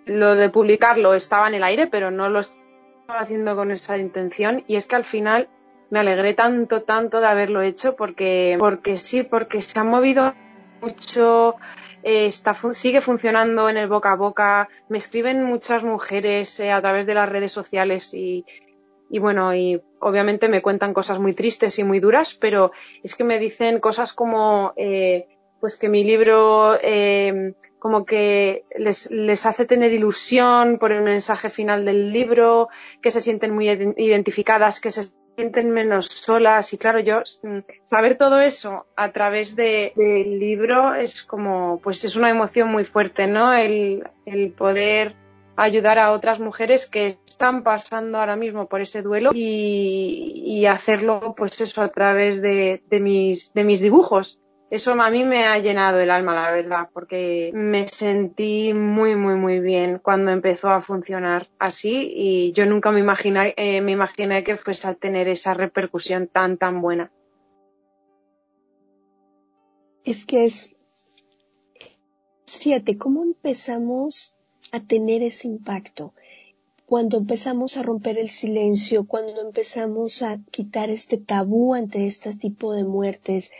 lo 0.05 0.35
de 0.35 0.49
publicarlo 0.49 1.13
estaba 1.13 1.47
en 1.47 1.53
el 1.53 1.63
aire, 1.63 1.87
pero 1.87 2.11
no 2.11 2.27
lo 2.27 2.39
estaba 2.39 3.19
haciendo 3.19 3.55
con 3.55 3.71
esa 3.71 3.97
intención. 3.97 4.63
Y 4.67 4.75
es 4.75 4.85
que 4.85 4.97
al 4.97 5.05
final 5.05 5.47
me 5.93 5.99
alegré 5.99 6.33
tanto, 6.33 6.81
tanto 6.81 7.19
de 7.19 7.27
haberlo 7.27 7.61
hecho 7.61 7.95
porque, 7.95 8.55
porque 8.57 8.97
sí, 8.97 9.21
porque 9.21 9.61
se 9.61 9.77
ha 9.77 9.83
movido 9.83 10.33
mucho, 10.81 11.55
eh, 12.01 12.25
está, 12.25 12.55
sigue 12.73 12.99
funcionando 12.99 13.69
en 13.69 13.77
el 13.77 13.87
boca 13.87 14.11
a 14.11 14.15
boca, 14.15 14.69
me 14.89 14.97
escriben 14.97 15.43
muchas 15.43 15.83
mujeres 15.83 16.59
eh, 16.59 16.71
a 16.71 16.81
través 16.81 17.05
de 17.05 17.13
las 17.13 17.29
redes 17.29 17.51
sociales 17.51 18.11
y, 18.15 18.43
y 19.11 19.19
bueno, 19.19 19.53
y 19.53 19.83
obviamente 19.99 20.49
me 20.49 20.63
cuentan 20.63 20.95
cosas 20.95 21.19
muy 21.19 21.33
tristes 21.33 21.77
y 21.77 21.83
muy 21.83 21.99
duras, 21.99 22.33
pero 22.41 22.71
es 23.03 23.13
que 23.13 23.23
me 23.23 23.37
dicen 23.37 23.79
cosas 23.79 24.13
como, 24.13 24.73
eh, 24.75 25.27
pues 25.59 25.77
que 25.77 25.89
mi 25.89 26.03
libro 26.03 26.75
eh, 26.81 27.53
como 27.77 28.03
que 28.03 28.63
les, 28.79 29.11
les 29.11 29.45
hace 29.45 29.65
tener 29.65 29.93
ilusión 29.93 30.79
por 30.79 30.91
el 30.91 31.03
mensaje 31.03 31.51
final 31.51 31.85
del 31.85 32.11
libro, 32.11 32.69
que 32.99 33.11
se 33.11 33.21
sienten 33.21 33.53
muy 33.53 33.69
identificadas, 33.69 34.79
que 34.79 34.89
se 34.89 35.11
sienten 35.35 35.71
menos 35.71 36.07
solas 36.07 36.73
y 36.73 36.77
claro, 36.77 36.99
yo 36.99 37.21
mm, 37.43 37.59
saber 37.87 38.17
todo 38.17 38.41
eso 38.41 38.85
a 38.95 39.11
través 39.11 39.55
de, 39.55 39.93
del 39.95 40.39
libro 40.39 40.93
es 40.93 41.23
como, 41.23 41.79
pues 41.83 42.03
es 42.05 42.15
una 42.15 42.29
emoción 42.29 42.69
muy 42.69 42.85
fuerte, 42.85 43.27
¿no? 43.27 43.53
El, 43.53 44.07
el 44.25 44.51
poder 44.51 45.15
ayudar 45.55 45.99
a 45.99 46.11
otras 46.11 46.39
mujeres 46.39 46.87
que 46.87 47.17
están 47.27 47.63
pasando 47.63 48.19
ahora 48.19 48.35
mismo 48.35 48.67
por 48.67 48.81
ese 48.81 49.01
duelo 49.01 49.31
y, 49.33 50.43
y 50.45 50.65
hacerlo 50.65 51.33
pues 51.37 51.59
eso 51.61 51.81
a 51.81 51.89
través 51.89 52.41
de, 52.41 52.83
de, 52.89 52.99
mis, 52.99 53.53
de 53.53 53.63
mis 53.63 53.81
dibujos 53.81 54.39
eso 54.73 54.93
a 54.93 55.11
mí 55.11 55.23
me 55.23 55.45
ha 55.45 55.59
llenado 55.59 55.99
el 55.99 56.09
alma, 56.09 56.33
la 56.33 56.49
verdad, 56.49 56.89
porque 56.91 57.51
me 57.53 57.87
sentí 57.87 58.73
muy, 58.73 59.15
muy, 59.15 59.35
muy 59.35 59.59
bien 59.59 59.99
cuando 59.99 60.31
empezó 60.31 60.69
a 60.69 60.81
funcionar 60.81 61.47
así 61.59 62.11
y 62.11 62.53
yo 62.53 62.65
nunca 62.65 62.91
me 62.91 62.99
imaginé, 62.99 63.53
eh, 63.55 63.81
me 63.81 63.91
imaginé 63.91 64.43
que 64.43 64.57
fuese 64.57 64.87
a 64.87 64.95
tener 64.95 65.27
esa 65.27 65.53
repercusión 65.53 66.25
tan, 66.27 66.57
tan 66.57 66.81
buena. 66.81 67.11
Es 70.05 70.25
que 70.25 70.45
es, 70.45 70.73
fíjate, 72.47 72.97
¿cómo 72.97 73.21
empezamos 73.21 74.33
a 74.71 74.79
tener 74.79 75.21
ese 75.21 75.49
impacto? 75.49 76.15
Cuando 76.87 77.17
empezamos 77.17 77.77
a 77.77 77.83
romper 77.83 78.17
el 78.17 78.31
silencio, 78.31 79.05
cuando 79.05 79.39
empezamos 79.39 80.23
a 80.23 80.39
quitar 80.49 80.89
este 80.89 81.19
tabú 81.19 81.75
ante 81.75 82.07
este 82.07 82.33
tipo 82.35 82.73
de 82.73 82.83
muertes, 82.85 83.51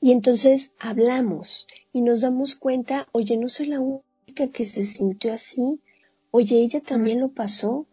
y 0.00 0.12
entonces 0.12 0.72
hablamos 0.78 1.66
y 1.92 2.02
nos 2.02 2.20
damos 2.20 2.54
cuenta, 2.54 3.08
oye, 3.12 3.36
no 3.36 3.48
soy 3.48 3.66
la 3.66 3.80
única 3.80 4.48
que 4.52 4.64
se 4.64 4.84
sintió 4.84 5.32
así, 5.32 5.80
oye, 6.30 6.58
ella 6.60 6.80
también 6.80 7.20
lo 7.20 7.28
pasó. 7.30 7.86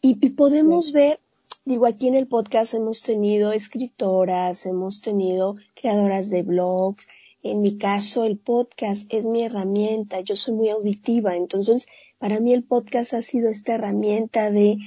Y, 0.00 0.16
y 0.24 0.30
podemos 0.30 0.92
ver, 0.92 1.20
digo, 1.64 1.86
aquí 1.86 2.08
en 2.08 2.14
el 2.14 2.26
podcast 2.26 2.74
hemos 2.74 3.02
tenido 3.02 3.52
escritoras, 3.52 4.64
hemos 4.64 5.02
tenido 5.02 5.56
creadoras 5.74 6.30
de 6.30 6.42
blogs. 6.42 7.06
En 7.42 7.60
mi 7.60 7.76
caso, 7.76 8.24
el 8.24 8.38
podcast 8.38 9.12
es 9.12 9.26
mi 9.26 9.42
herramienta, 9.42 10.20
yo 10.20 10.36
soy 10.36 10.54
muy 10.54 10.70
auditiva, 10.70 11.36
entonces 11.36 11.86
para 12.18 12.40
mí 12.40 12.54
el 12.54 12.64
podcast 12.64 13.12
ha 13.14 13.22
sido 13.22 13.50
esta 13.50 13.74
herramienta 13.74 14.50
de, 14.50 14.78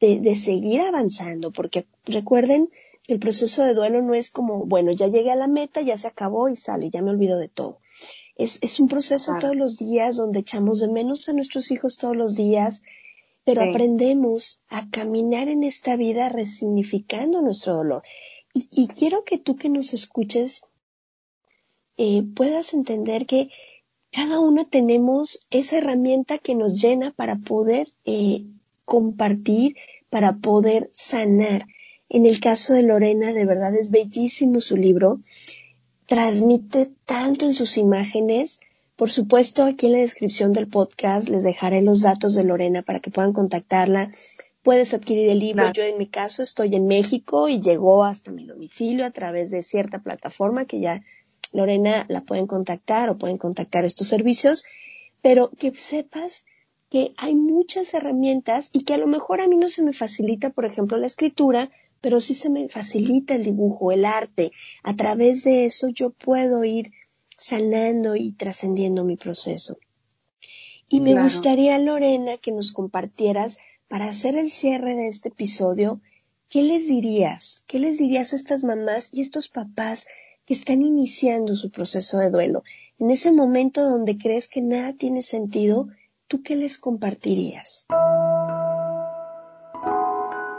de, 0.00 0.20
de 0.20 0.36
seguir 0.36 0.80
avanzando, 0.80 1.50
porque 1.50 1.86
recuerden 2.04 2.68
el 3.08 3.18
proceso 3.18 3.64
de 3.64 3.74
duelo 3.74 4.02
no 4.02 4.14
es 4.14 4.30
como, 4.30 4.66
bueno, 4.66 4.92
ya 4.92 5.06
llegué 5.06 5.30
a 5.30 5.36
la 5.36 5.46
meta, 5.46 5.80
ya 5.80 5.96
se 5.96 6.08
acabó 6.08 6.48
y 6.48 6.56
sale, 6.56 6.90
ya 6.90 7.02
me 7.02 7.10
olvido 7.10 7.38
de 7.38 7.48
todo. 7.48 7.78
Es, 8.36 8.58
es 8.62 8.80
un 8.80 8.88
proceso 8.88 9.32
claro. 9.32 9.40
todos 9.40 9.56
los 9.56 9.78
días 9.78 10.16
donde 10.16 10.40
echamos 10.40 10.80
de 10.80 10.88
menos 10.88 11.28
a 11.28 11.32
nuestros 11.32 11.70
hijos 11.70 11.96
todos 11.96 12.16
los 12.16 12.34
días, 12.34 12.82
pero 13.44 13.62
sí. 13.62 13.68
aprendemos 13.68 14.60
a 14.68 14.90
caminar 14.90 15.48
en 15.48 15.62
esta 15.62 15.96
vida 15.96 16.28
resignificando 16.28 17.40
nuestro 17.40 17.74
dolor. 17.74 18.02
Y, 18.52 18.68
y 18.72 18.88
quiero 18.88 19.24
que 19.24 19.38
tú 19.38 19.56
que 19.56 19.68
nos 19.68 19.94
escuches 19.94 20.62
eh, 21.96 22.22
puedas 22.34 22.74
entender 22.74 23.26
que 23.26 23.50
cada 24.10 24.38
uno 24.40 24.66
tenemos 24.66 25.46
esa 25.50 25.78
herramienta 25.78 26.38
que 26.38 26.54
nos 26.54 26.80
llena 26.80 27.12
para 27.12 27.36
poder 27.36 27.86
eh, 28.04 28.44
compartir, 28.86 29.76
para 30.08 30.36
poder 30.36 30.88
sanar 30.92 31.66
En 32.08 32.24
el 32.24 32.38
caso 32.38 32.72
de 32.72 32.82
Lorena, 32.82 33.32
de 33.32 33.44
verdad 33.44 33.74
es 33.74 33.90
bellísimo 33.90 34.60
su 34.60 34.76
libro. 34.76 35.18
Transmite 36.06 36.92
tanto 37.04 37.44
en 37.44 37.52
sus 37.52 37.76
imágenes. 37.76 38.60
Por 38.94 39.10
supuesto, 39.10 39.64
aquí 39.64 39.86
en 39.86 39.92
la 39.92 39.98
descripción 39.98 40.52
del 40.52 40.68
podcast 40.68 41.28
les 41.28 41.42
dejaré 41.42 41.82
los 41.82 42.02
datos 42.02 42.36
de 42.36 42.44
Lorena 42.44 42.82
para 42.82 43.00
que 43.00 43.10
puedan 43.10 43.32
contactarla. 43.32 44.12
Puedes 44.62 44.94
adquirir 44.94 45.28
el 45.30 45.40
libro. 45.40 45.72
Yo 45.72 45.82
en 45.82 45.98
mi 45.98 46.06
caso 46.06 46.44
estoy 46.44 46.76
en 46.76 46.86
México 46.86 47.48
y 47.48 47.60
llegó 47.60 48.04
hasta 48.04 48.30
mi 48.30 48.46
domicilio 48.46 49.04
a 49.04 49.10
través 49.10 49.50
de 49.50 49.64
cierta 49.64 49.98
plataforma 49.98 50.64
que 50.64 50.78
ya 50.78 51.02
Lorena 51.52 52.06
la 52.08 52.20
pueden 52.20 52.46
contactar 52.46 53.10
o 53.10 53.18
pueden 53.18 53.38
contactar 53.38 53.84
estos 53.84 54.06
servicios, 54.06 54.64
pero 55.22 55.50
que 55.58 55.74
sepas 55.74 56.44
que 56.88 57.12
hay 57.16 57.34
muchas 57.34 57.92
herramientas 57.94 58.70
y 58.72 58.84
que 58.84 58.94
a 58.94 58.98
lo 58.98 59.06
mejor 59.06 59.40
a 59.40 59.48
mí 59.48 59.56
no 59.56 59.68
se 59.68 59.82
me 59.82 59.92
facilita, 59.92 60.50
por 60.50 60.64
ejemplo, 60.64 60.96
la 60.96 61.06
escritura, 61.06 61.70
pero 62.00 62.20
sí 62.20 62.34
se 62.34 62.50
me 62.50 62.68
facilita 62.68 63.34
el 63.34 63.44
dibujo, 63.44 63.92
el 63.92 64.04
arte. 64.04 64.52
A 64.82 64.94
través 64.94 65.44
de 65.44 65.64
eso 65.64 65.88
yo 65.88 66.10
puedo 66.10 66.64
ir 66.64 66.92
sanando 67.36 68.16
y 68.16 68.32
trascendiendo 68.32 69.04
mi 69.04 69.16
proceso. 69.16 69.78
Y 70.88 71.00
me 71.00 71.20
gustaría, 71.20 71.78
Lorena, 71.78 72.36
que 72.36 72.52
nos 72.52 72.72
compartieras, 72.72 73.58
para 73.88 74.08
hacer 74.08 74.36
el 74.36 74.50
cierre 74.50 74.94
de 74.94 75.08
este 75.08 75.28
episodio, 75.28 76.00
¿qué 76.48 76.62
les 76.62 76.86
dirías? 76.86 77.64
¿Qué 77.66 77.78
les 77.78 77.98
dirías 77.98 78.32
a 78.32 78.36
estas 78.36 78.64
mamás 78.64 79.10
y 79.12 79.20
estos 79.20 79.48
papás 79.48 80.06
que 80.44 80.54
están 80.54 80.82
iniciando 80.82 81.56
su 81.56 81.70
proceso 81.70 82.18
de 82.18 82.30
duelo? 82.30 82.62
En 82.98 83.10
ese 83.10 83.32
momento 83.32 83.88
donde 83.88 84.16
crees 84.16 84.48
que 84.48 84.62
nada 84.62 84.92
tiene 84.92 85.22
sentido, 85.22 85.88
¿tú 86.28 86.42
qué 86.42 86.56
les 86.56 86.78
compartirías? 86.78 87.86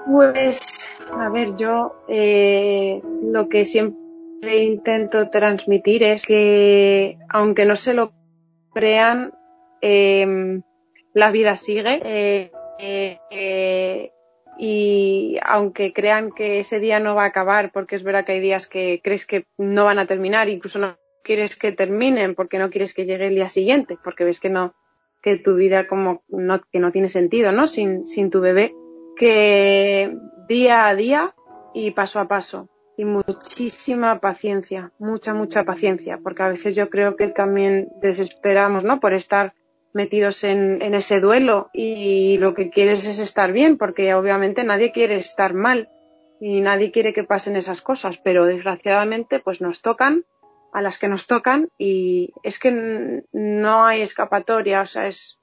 Pues, 0.09 0.59
a 1.11 1.29
ver, 1.29 1.55
yo 1.57 2.03
eh, 2.07 3.01
lo 3.23 3.49
que 3.49 3.65
siempre 3.65 4.63
intento 4.63 5.29
transmitir 5.29 6.03
es 6.03 6.25
que, 6.25 7.17
aunque 7.29 7.65
no 7.65 7.75
se 7.75 7.93
lo 7.93 8.13
crean, 8.73 9.33
em, 9.81 10.61
la 11.13 11.31
vida 11.31 11.57
sigue. 11.57 11.99
Eh, 12.03 12.51
eh, 12.79 14.11
y 14.59 15.37
aunque 15.43 15.93
crean 15.93 16.31
que 16.31 16.59
ese 16.59 16.79
día 16.79 16.99
no 16.99 17.15
va 17.15 17.23
a 17.23 17.27
acabar, 17.27 17.71
porque 17.71 17.95
es 17.95 18.03
verdad 18.03 18.25
que 18.25 18.33
hay 18.33 18.39
días 18.39 18.67
que 18.67 19.01
crees 19.03 19.25
que 19.25 19.45
no 19.57 19.85
van 19.85 19.99
a 19.99 20.07
terminar, 20.07 20.49
incluso 20.49 20.79
no 20.79 20.97
quieres 21.23 21.55
que 21.55 21.71
terminen 21.73 22.33
porque 22.33 22.57
no 22.57 22.69
quieres 22.69 22.93
que 22.93 23.05
llegue 23.05 23.27
el 23.27 23.35
día 23.35 23.49
siguiente, 23.49 23.97
porque 24.03 24.23
ves 24.23 24.39
que 24.39 24.49
no, 24.49 24.73
que 25.21 25.37
tu 25.37 25.55
vida 25.55 25.87
como 25.87 26.23
no, 26.29 26.61
que 26.71 26.79
no 26.79 26.91
tiene 26.91 27.09
sentido, 27.09 27.51
¿no? 27.51 27.67
Sin, 27.67 28.07
sin 28.07 28.29
tu 28.29 28.41
bebé, 28.41 28.73
que 29.15 30.15
día 30.47 30.87
a 30.87 30.95
día 30.95 31.35
y 31.73 31.91
paso 31.91 32.19
a 32.19 32.27
paso 32.27 32.69
y 32.97 33.05
muchísima 33.05 34.19
paciencia, 34.19 34.91
mucha, 34.97 35.33
mucha 35.33 35.63
paciencia, 35.63 36.19
porque 36.21 36.43
a 36.43 36.49
veces 36.49 36.75
yo 36.75 36.89
creo 36.89 37.15
que 37.15 37.27
también 37.27 37.89
desesperamos, 38.01 38.83
¿no? 38.83 38.99
Por 38.99 39.13
estar 39.13 39.53
metidos 39.93 40.43
en, 40.43 40.81
en 40.81 40.95
ese 40.95 41.19
duelo 41.19 41.69
y 41.73 42.37
lo 42.39 42.55
que 42.55 42.69
quieres 42.69 43.05
es 43.05 43.19
estar 43.19 43.51
bien, 43.51 43.77
porque 43.77 44.13
obviamente 44.15 44.63
nadie 44.63 44.91
quiere 44.91 45.15
estar 45.15 45.53
mal 45.53 45.89
y 46.39 46.61
nadie 46.61 46.91
quiere 46.91 47.13
que 47.13 47.23
pasen 47.23 47.55
esas 47.55 47.81
cosas, 47.81 48.17
pero 48.17 48.45
desgraciadamente 48.45 49.39
pues 49.39 49.61
nos 49.61 49.81
tocan 49.81 50.25
a 50.73 50.81
las 50.81 50.97
que 50.97 51.07
nos 51.07 51.27
tocan 51.27 51.69
y 51.77 52.33
es 52.43 52.59
que 52.59 53.23
no 53.31 53.85
hay 53.85 54.01
escapatoria, 54.01 54.81
o 54.81 54.85
sea, 54.85 55.07
es, 55.07 55.39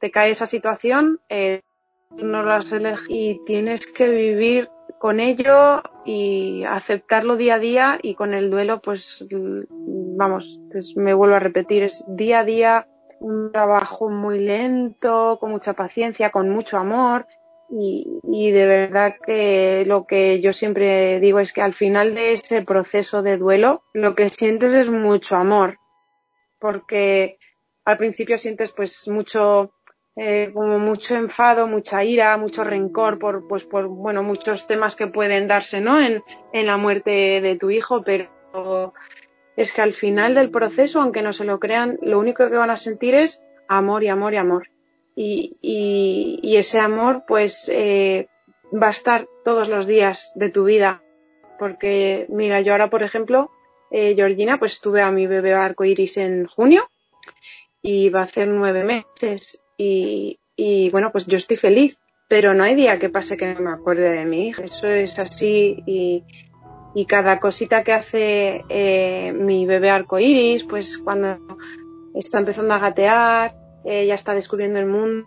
te 0.00 0.10
cae 0.10 0.30
esa 0.30 0.46
situación, 0.46 1.20
eh, 1.28 1.62
no 2.10 2.42
las 2.42 2.70
y 3.08 3.40
tienes 3.44 3.90
que 3.90 4.08
vivir 4.08 4.70
con 4.98 5.20
ello 5.20 5.82
y 6.04 6.64
aceptarlo 6.64 7.36
día 7.36 7.56
a 7.56 7.58
día 7.58 7.98
y 8.02 8.14
con 8.14 8.32
el 8.32 8.50
duelo, 8.50 8.80
pues 8.80 9.26
vamos, 9.30 10.60
pues 10.70 10.96
me 10.96 11.14
vuelvo 11.14 11.36
a 11.36 11.40
repetir, 11.40 11.82
es 11.82 12.04
día 12.08 12.40
a 12.40 12.44
día 12.44 12.88
un 13.20 13.50
trabajo 13.52 14.08
muy 14.08 14.38
lento, 14.38 15.38
con 15.40 15.50
mucha 15.50 15.72
paciencia, 15.72 16.30
con 16.30 16.50
mucho 16.50 16.78
amor 16.78 17.26
y, 17.68 18.50
de 18.50 18.66
verdad 18.66 19.14
que 19.24 19.84
lo 19.86 20.06
que 20.06 20.40
yo 20.40 20.52
siempre 20.52 21.20
digo 21.20 21.40
es 21.40 21.52
que 21.52 21.62
al 21.62 21.72
final 21.72 22.14
de 22.14 22.32
ese 22.32 22.62
proceso 22.62 23.22
de 23.22 23.38
duelo 23.38 23.82
lo 23.92 24.14
que 24.14 24.28
sientes 24.28 24.72
es 24.74 24.88
mucho 24.88 25.36
amor, 25.36 25.78
porque 26.60 27.38
al 27.84 27.98
principio 27.98 28.38
sientes 28.38 28.72
pues 28.72 29.08
mucho 29.08 29.72
eh, 30.14 30.50
como 30.54 30.78
mucho 30.78 31.16
enfado, 31.16 31.66
mucha 31.66 32.04
ira, 32.04 32.36
mucho 32.36 32.64
rencor 32.64 33.18
por 33.18 33.46
pues 33.48 33.64
por 33.64 33.88
bueno 33.88 34.22
muchos 34.22 34.66
temas 34.66 34.96
que 34.96 35.08
pueden 35.08 35.48
darse 35.48 35.80
no 35.80 36.00
en, 36.00 36.22
en 36.52 36.66
la 36.66 36.76
muerte 36.76 37.40
de 37.40 37.56
tu 37.56 37.70
hijo, 37.70 38.02
pero 38.02 38.94
es 39.56 39.72
que 39.72 39.82
al 39.82 39.92
final 39.92 40.34
del 40.34 40.50
proceso, 40.50 41.00
aunque 41.00 41.22
no 41.22 41.32
se 41.32 41.44
lo 41.44 41.58
crean, 41.58 41.98
lo 42.00 42.18
único 42.18 42.48
que 42.48 42.56
van 42.56 42.70
a 42.70 42.76
sentir 42.76 43.14
es 43.14 43.42
amor 43.68 44.04
y 44.04 44.08
amor 44.08 44.34
y 44.34 44.36
amor 44.36 44.68
y, 45.16 46.56
ese 46.56 46.78
amor 46.78 47.24
pues 47.26 47.70
eh, 47.72 48.28
va 48.72 48.88
a 48.88 48.90
estar 48.90 49.28
todos 49.44 49.68
los 49.68 49.86
días 49.86 50.32
de 50.34 50.50
tu 50.50 50.64
vida. 50.64 51.02
Porque 51.58 52.26
mira, 52.28 52.60
yo 52.60 52.72
ahora 52.72 52.90
por 52.90 53.02
ejemplo, 53.02 53.50
eh, 53.90 54.14
Georgina, 54.14 54.58
pues 54.58 54.80
tuve 54.80 55.00
a 55.00 55.10
mi 55.10 55.26
bebé 55.26 55.54
arco 55.54 55.84
iris 55.84 56.18
en 56.18 56.46
junio 56.46 56.88
y 57.82 58.10
va 58.10 58.20
a 58.20 58.24
hacer 58.24 58.48
nueve 58.48 58.84
meses 58.84 59.62
y, 59.78 60.38
y 60.54 60.90
bueno, 60.90 61.12
pues 61.12 61.26
yo 61.26 61.38
estoy 61.38 61.56
feliz, 61.56 61.98
pero 62.28 62.52
no 62.52 62.64
hay 62.64 62.74
día 62.74 62.98
que 62.98 63.08
pase 63.08 63.36
que 63.36 63.54
no 63.54 63.60
me 63.60 63.70
acuerde 63.70 64.10
de 64.10 64.24
mi 64.24 64.48
hija. 64.48 64.64
Eso 64.64 64.88
es 64.88 65.18
así 65.18 65.82
y, 65.86 66.24
y 66.94 67.06
cada 67.06 67.40
cosita 67.40 67.84
que 67.84 67.92
hace 67.92 68.64
eh, 68.68 69.32
mi 69.32 69.66
bebé 69.66 69.90
arco 69.90 70.18
iris, 70.18 70.64
pues 70.64 70.98
cuando 70.98 71.38
está 72.14 72.38
empezando 72.38 72.74
a 72.74 72.78
gatear, 72.78 73.65
ella 73.86 74.14
está 74.14 74.34
descubriendo 74.34 74.78
el 74.78 74.86
mundo, 74.86 75.26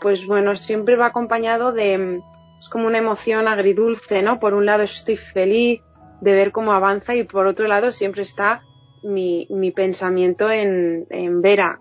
pues 0.00 0.26
bueno, 0.26 0.56
siempre 0.56 0.96
va 0.96 1.06
acompañado 1.06 1.72
de, 1.72 2.20
es 2.60 2.68
como 2.68 2.86
una 2.86 2.98
emoción 2.98 3.48
agridulce, 3.48 4.22
¿no? 4.22 4.38
Por 4.40 4.54
un 4.54 4.66
lado 4.66 4.82
estoy 4.82 5.16
feliz 5.16 5.80
de 6.20 6.32
ver 6.32 6.52
cómo 6.52 6.72
avanza 6.72 7.14
y 7.14 7.24
por 7.24 7.46
otro 7.46 7.66
lado 7.66 7.90
siempre 7.90 8.22
está 8.22 8.62
mi, 9.02 9.46
mi 9.50 9.70
pensamiento 9.72 10.50
en, 10.50 11.06
en 11.10 11.42
Vera. 11.42 11.80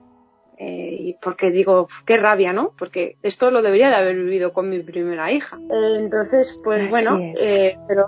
Eh, 0.64 1.18
porque 1.24 1.50
digo, 1.50 1.88
qué 2.06 2.18
rabia, 2.18 2.54
¿no? 2.54 2.74
Porque 2.78 3.18
esto 3.24 3.50
lo 3.50 3.64
debería 3.64 3.90
de 3.90 3.96
haber 3.96 4.16
vivido 4.16 4.54
con 4.54 4.70
mi 4.70 4.80
primera 4.80 5.32
hija. 5.32 5.58
Eh, 5.58 5.96
entonces, 5.98 6.56
pues 6.64 6.88
bueno, 6.92 7.18
eh, 7.20 7.78
pero 7.88 8.08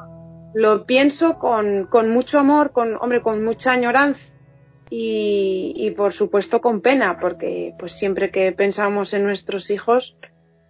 lo 0.53 0.85
pienso 0.85 1.39
con, 1.39 1.87
con 1.87 2.11
mucho 2.11 2.37
amor, 2.37 2.71
con, 2.71 2.95
hombre, 3.01 3.21
con 3.23 3.43
mucha 3.43 3.71
añoranza 3.71 4.32
y, 4.95 5.89
por 5.97 6.13
supuesto 6.13 6.61
con 6.61 6.81
pena, 6.81 7.19
porque 7.19 7.73
pues 7.79 7.93
siempre 7.93 8.29
que 8.29 8.51
pensamos 8.51 9.15
en 9.15 9.23
nuestros 9.23 9.71
hijos 9.71 10.15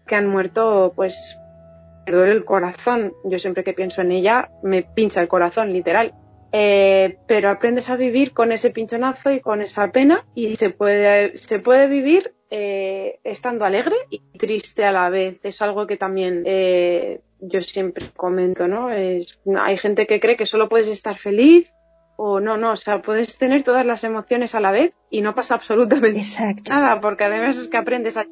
que 0.08 0.16
han 0.16 0.28
muerto, 0.28 0.94
pues 0.96 1.38
me 2.06 2.14
duele 2.14 2.32
el 2.32 2.46
corazón. 2.46 3.14
Yo 3.26 3.38
siempre 3.38 3.66
que 3.66 3.74
pienso 3.74 4.02
en 4.02 4.14
ella 4.14 4.50
me 4.64 4.84
pincha 4.84 5.20
el 5.20 5.28
corazón, 5.28 5.74
literal. 5.74 6.14
Eh, 6.54 7.18
pero 7.28 7.50
aprendes 7.50 7.90
a 7.90 7.98
vivir 7.98 8.32
con 8.32 8.54
ese 8.54 8.70
pinchonazo 8.70 9.32
y 9.32 9.42
con 9.42 9.62
esa 9.62 9.92
pena 9.92 10.26
y 10.36 10.56
se 10.56 10.70
puede, 10.70 11.38
se 11.38 11.60
puede 11.60 11.88
vivir 11.88 12.34
eh, 12.50 13.20
estando 13.26 13.66
alegre 13.66 13.96
y 14.10 14.20
triste 14.38 14.86
a 14.86 14.94
la 14.94 15.10
vez. 15.10 15.44
Es 15.44 15.62
algo 15.62 15.86
que 15.86 15.98
también 15.98 16.44
eh, 16.46 17.20
yo 17.42 17.60
siempre 17.60 18.06
comento, 18.16 18.70
¿no? 18.70 18.88
Hay 18.88 19.78
gente 19.78 20.08
que 20.08 20.22
cree 20.22 20.38
que 20.38 20.46
solo 20.46 20.70
puedes 20.70 20.88
estar 20.88 21.16
feliz 21.16 21.74
o 22.16 22.40
no, 22.40 22.58
no, 22.58 22.72
o 22.72 22.76
sea, 22.76 23.02
puedes 23.02 23.38
tener 23.38 23.64
todas 23.64 23.86
las 23.86 24.04
emociones 24.04 24.56
a 24.56 24.60
la 24.60 24.72
vez 24.72 24.96
y 25.10 25.22
no 25.22 25.36
pasa 25.36 25.56
absolutamente 25.56 26.22
nada, 26.70 27.02
porque 27.02 27.24
además 27.24 27.58
es 27.58 27.68
que 27.70 27.78
aprendes 27.78 28.18
a, 28.18 28.26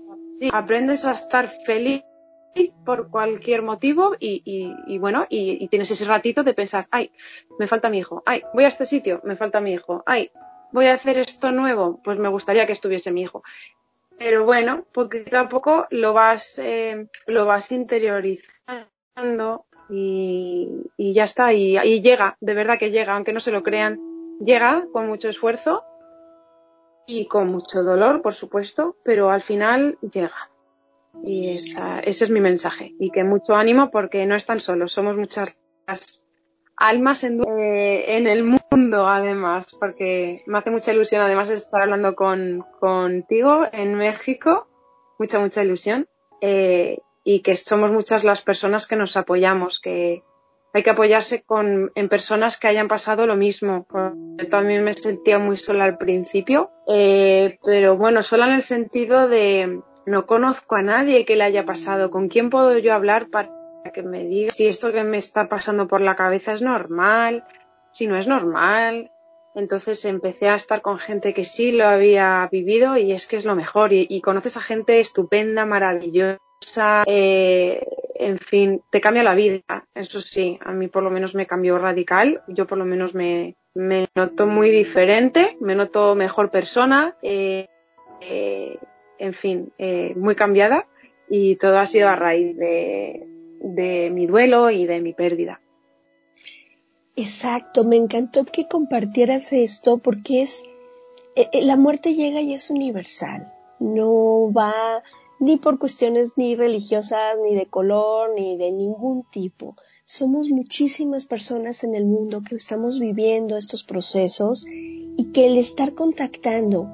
aprendes 0.51 1.05
a 1.05 1.13
estar 1.13 1.47
feliz 1.47 2.03
por 2.85 3.09
cualquier 3.09 3.61
motivo 3.61 4.15
y, 4.19 4.43
y, 4.87 4.97
bueno, 4.97 5.25
y, 5.29 5.67
tienes 5.69 5.89
ese 5.91 6.05
ratito 6.05 6.43
de 6.43 6.53
pensar, 6.53 6.87
ay, 6.91 7.11
me 7.57 7.67
falta 7.67 7.89
mi 7.89 7.99
hijo, 7.99 8.23
ay, 8.25 8.43
voy 8.53 8.65
a 8.65 8.67
este 8.67 8.85
sitio, 8.85 9.21
me 9.23 9.35
falta 9.35 9.61
mi 9.61 9.71
hijo, 9.73 10.03
ay, 10.05 10.31
voy 10.71 10.87
a 10.87 10.93
hacer 10.93 11.17
esto 11.17 11.51
nuevo, 11.51 12.01
pues 12.03 12.19
me 12.19 12.29
gustaría 12.29 12.67
que 12.67 12.73
estuviese 12.73 13.11
mi 13.11 13.21
hijo. 13.21 13.43
Pero 14.17 14.43
bueno, 14.45 14.85
poquito 14.91 15.39
a 15.39 15.49
poco 15.49 15.87
lo 15.89 16.13
vas, 16.13 16.59
eh, 16.59 17.07
lo 17.25 17.45
vas 17.45 17.71
interiorizando 17.71 19.65
y, 19.93 21.13
ya 21.13 21.25
está, 21.25 21.53
y, 21.53 22.01
llega, 22.01 22.37
de 22.39 22.53
verdad 22.53 22.79
que 22.79 22.91
llega, 22.91 23.15
aunque 23.15 23.33
no 23.33 23.41
se 23.41 23.51
lo 23.51 23.61
crean, 23.61 23.99
llega 24.39 24.87
con 24.93 25.07
mucho 25.07 25.27
esfuerzo 25.27 25.83
y 27.05 27.25
con 27.25 27.49
mucho 27.49 27.83
dolor, 27.83 28.21
por 28.21 28.33
supuesto, 28.33 28.95
pero 29.03 29.31
al 29.31 29.41
final 29.41 29.97
llega. 30.13 30.49
Y 31.23 31.55
esa, 31.55 31.99
ese 31.99 32.23
es 32.23 32.29
mi 32.29 32.39
mensaje. 32.39 32.95
Y 32.99 33.11
que 33.11 33.25
mucho 33.25 33.55
ánimo 33.55 33.91
porque 33.91 34.25
no 34.25 34.35
están 34.35 34.61
solos, 34.61 34.93
somos 34.93 35.17
muchas 35.17 35.57
almas 36.77 37.23
en, 37.25 37.41
eh, 37.59 38.15
en 38.15 38.27
el 38.27 38.43
mundo, 38.43 39.07
además, 39.07 39.75
porque 39.77 40.39
me 40.45 40.57
hace 40.57 40.71
mucha 40.71 40.93
ilusión, 40.93 41.21
además, 41.21 41.49
de 41.49 41.55
estar 41.55 41.81
hablando 41.81 42.15
con, 42.15 42.65
contigo 42.79 43.67
en 43.73 43.95
México. 43.95 44.67
Mucha, 45.19 45.39
mucha 45.39 45.63
ilusión. 45.63 46.07
Eh, 46.39 46.97
y 47.23 47.41
que 47.41 47.55
somos 47.55 47.91
muchas 47.91 48.23
las 48.23 48.41
personas 48.41 48.87
que 48.87 48.95
nos 48.95 49.17
apoyamos, 49.17 49.79
que, 49.79 50.23
hay 50.73 50.83
que 50.83 50.89
apoyarse 50.89 51.43
con, 51.43 51.91
en 51.95 52.09
personas 52.09 52.57
que 52.57 52.67
hayan 52.67 52.87
pasado 52.87 53.27
lo 53.27 53.35
mismo. 53.35 53.85
Yo 54.37 54.47
también 54.47 54.83
me 54.83 54.93
sentía 54.93 55.37
muy 55.37 55.57
sola 55.57 55.83
al 55.83 55.97
principio, 55.97 56.71
eh, 56.87 57.59
pero 57.63 57.97
bueno, 57.97 58.23
sola 58.23 58.47
en 58.47 58.53
el 58.53 58.63
sentido 58.63 59.27
de 59.27 59.81
no 60.05 60.25
conozco 60.25 60.75
a 60.75 60.81
nadie 60.81 61.25
que 61.25 61.35
le 61.35 61.43
haya 61.43 61.65
pasado. 61.65 62.09
¿Con 62.09 62.29
quién 62.29 62.49
puedo 62.49 62.77
yo 62.77 62.93
hablar 62.93 63.29
para 63.29 63.51
que 63.93 64.01
me 64.01 64.25
diga 64.25 64.51
si 64.51 64.67
esto 64.67 64.93
que 64.93 65.03
me 65.03 65.17
está 65.17 65.49
pasando 65.49 65.87
por 65.87 66.01
la 66.01 66.15
cabeza 66.15 66.53
es 66.53 66.61
normal, 66.61 67.43
si 67.93 68.07
no 68.07 68.17
es 68.17 68.27
normal? 68.27 69.11
Entonces 69.53 70.05
empecé 70.05 70.47
a 70.47 70.55
estar 70.55 70.81
con 70.81 70.97
gente 70.97 71.33
que 71.33 71.43
sí 71.43 71.73
lo 71.73 71.85
había 71.85 72.47
vivido 72.49 72.95
y 72.95 73.11
es 73.11 73.27
que 73.27 73.35
es 73.35 73.43
lo 73.43 73.55
mejor. 73.55 73.91
Y, 73.91 74.07
y 74.09 74.21
conoces 74.21 74.55
a 74.55 74.61
gente 74.61 75.01
estupenda, 75.01 75.65
maravillosa, 75.65 76.39
eh, 77.05 77.85
en 78.21 78.37
fin, 78.37 78.81
te 78.91 79.01
cambia 79.01 79.23
la 79.23 79.35
vida. 79.35 79.87
Eso 79.95 80.21
sí, 80.21 80.59
a 80.63 80.71
mí 80.73 80.87
por 80.87 81.03
lo 81.03 81.09
menos 81.09 81.33
me 81.33 81.47
cambió 81.47 81.79
radical. 81.79 82.43
Yo 82.47 82.67
por 82.67 82.77
lo 82.77 82.85
menos 82.85 83.15
me, 83.15 83.55
me 83.73 84.05
noto 84.15 84.45
muy 84.45 84.69
diferente, 84.69 85.57
me 85.59 85.75
noto 85.75 86.13
mejor 86.13 86.51
persona, 86.51 87.15
eh, 87.23 87.67
eh, 88.21 88.77
en 89.17 89.33
fin, 89.33 89.73
eh, 89.79 90.13
muy 90.15 90.35
cambiada. 90.35 90.87
Y 91.29 91.55
todo 91.55 91.79
ha 91.79 91.87
sido 91.87 92.09
a 92.09 92.15
raíz 92.15 92.55
de, 92.57 93.25
de 93.61 94.09
mi 94.11 94.27
duelo 94.27 94.69
y 94.69 94.85
de 94.85 95.01
mi 95.01 95.13
pérdida. 95.13 95.59
Exacto, 97.15 97.83
me 97.83 97.95
encantó 97.95 98.45
que 98.45 98.67
compartieras 98.67 99.51
esto 99.51 99.97
porque 99.97 100.43
es, 100.43 100.63
la 101.53 101.75
muerte 101.75 102.13
llega 102.13 102.41
y 102.41 102.53
es 102.53 102.69
universal, 102.69 103.47
no 103.79 104.51
va 104.51 105.01
ni 105.41 105.57
por 105.57 105.79
cuestiones 105.79 106.33
ni 106.37 106.55
religiosas, 106.55 107.35
ni 107.43 107.55
de 107.55 107.65
color, 107.65 108.29
ni 108.35 108.57
de 108.57 108.71
ningún 108.71 109.23
tipo. 109.31 109.75
Somos 110.05 110.49
muchísimas 110.49 111.25
personas 111.25 111.83
en 111.83 111.95
el 111.95 112.05
mundo 112.05 112.43
que 112.47 112.55
estamos 112.55 112.99
viviendo 112.99 113.57
estos 113.57 113.83
procesos 113.83 114.65
y 114.67 115.31
que 115.33 115.47
el 115.47 115.57
estar 115.57 115.95
contactando, 115.95 116.89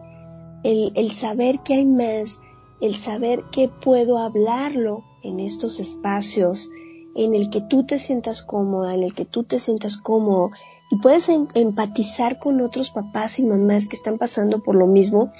el, 0.63 0.93
el 0.95 1.11
saber 1.11 1.59
que 1.59 1.73
hay 1.73 1.85
más, 1.85 2.39
el 2.79 2.95
saber 2.95 3.43
que 3.51 3.67
puedo 3.67 4.17
hablarlo 4.17 5.03
en 5.23 5.41
estos 5.41 5.81
espacios, 5.81 6.71
en 7.15 7.35
el 7.35 7.49
que 7.49 7.59
tú 7.59 7.85
te 7.85 7.99
sientas 7.99 8.43
cómoda, 8.43 8.93
en 8.93 9.03
el 9.03 9.13
que 9.13 9.25
tú 9.25 9.43
te 9.43 9.59
sientas 9.59 9.97
cómodo 9.97 10.51
y 10.89 10.97
puedes 10.99 11.27
em 11.27 11.47
empatizar 11.53 12.39
con 12.39 12.61
otros 12.61 12.91
papás 12.91 13.39
y 13.39 13.43
mamás 13.43 13.87
que 13.87 13.97
están 13.97 14.17
pasando 14.17 14.63
por 14.63 14.75
lo 14.75 14.87
mismo, 14.87 15.33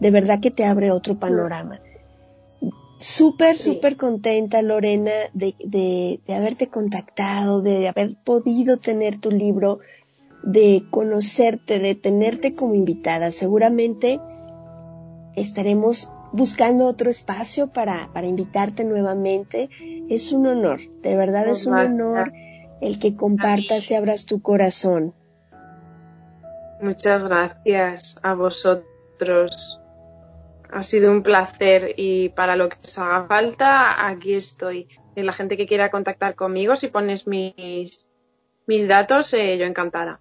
de 0.00 0.10
verdad 0.10 0.40
que 0.40 0.50
te 0.50 0.64
abre 0.64 0.92
otro 0.92 1.18
panorama. 1.18 1.80
Súper, 3.06 3.58
súper 3.58 3.98
contenta, 3.98 4.62
Lorena, 4.62 5.10
de, 5.34 5.54
de, 5.62 6.20
de 6.26 6.34
haberte 6.34 6.68
contactado, 6.68 7.60
de 7.60 7.86
haber 7.86 8.16
podido 8.24 8.78
tener 8.78 9.20
tu 9.20 9.30
libro, 9.30 9.80
de 10.42 10.84
conocerte, 10.90 11.80
de 11.80 11.94
tenerte 11.94 12.54
como 12.54 12.74
invitada. 12.74 13.30
Seguramente 13.30 14.20
estaremos 15.36 16.10
buscando 16.32 16.86
otro 16.86 17.10
espacio 17.10 17.66
para, 17.66 18.10
para 18.14 18.26
invitarte 18.26 18.84
nuevamente. 18.84 19.68
Es 20.08 20.32
un 20.32 20.46
honor, 20.46 20.80
de 21.02 21.14
verdad 21.14 21.46
es 21.46 21.66
un 21.66 21.74
honor 21.74 22.32
el 22.80 22.98
que 22.98 23.16
compartas 23.16 23.90
y 23.90 23.94
abras 23.96 24.24
tu 24.24 24.40
corazón. 24.40 25.12
Muchas 26.80 27.22
gracias 27.22 28.18
a 28.22 28.32
vosotros. 28.32 29.83
Ha 30.74 30.82
sido 30.82 31.12
un 31.12 31.22
placer 31.22 31.94
y 31.96 32.30
para 32.30 32.56
lo 32.56 32.68
que 32.68 32.78
os 32.84 32.98
haga 32.98 33.26
falta, 33.28 34.08
aquí 34.08 34.34
estoy. 34.34 34.88
Y 35.14 35.22
la 35.22 35.32
gente 35.32 35.56
que 35.56 35.68
quiera 35.68 35.90
contactar 35.90 36.34
conmigo, 36.34 36.74
si 36.74 36.88
pones 36.88 37.28
mis, 37.28 38.06
mis 38.66 38.88
datos, 38.88 39.32
eh, 39.34 39.56
yo 39.56 39.66
encantada. 39.66 40.20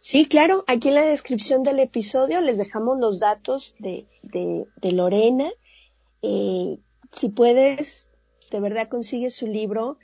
Sí, 0.00 0.26
claro, 0.26 0.64
aquí 0.66 0.88
en 0.88 0.94
la 0.94 1.04
descripción 1.04 1.62
del 1.62 1.78
episodio 1.78 2.40
les 2.40 2.58
dejamos 2.58 2.98
los 2.98 3.20
datos 3.20 3.76
de, 3.78 4.06
de, 4.22 4.66
de 4.74 4.92
Lorena. 4.92 5.50
Eh, 6.22 6.78
si 7.12 7.28
puedes, 7.28 8.10
de 8.50 8.58
verdad 8.58 8.88
consigue 8.88 9.30
su 9.30 9.46
libro. 9.46 9.98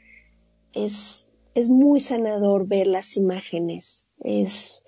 Es, 0.74 1.28
es 1.54 1.68
muy 1.68 1.98
sanador 1.98 2.68
ver 2.68 2.86
las 2.86 3.16
imágenes. 3.16 4.06
Es, 4.20 4.84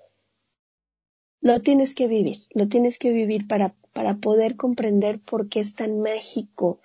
lo 1.41 1.59
tienes 1.59 1.95
que 1.95 2.07
vivir, 2.07 2.37
lo 2.51 2.69
tienes 2.69 2.97
que 2.97 3.11
vivir 3.11 3.45
para, 3.45 3.75
para 3.95 4.17
poder 4.17 4.57
comprender 4.57 5.21
por 5.21 5.47
qué 5.47 5.61
es 5.61 5.73
tan 5.73 6.01
mágico 6.01 6.81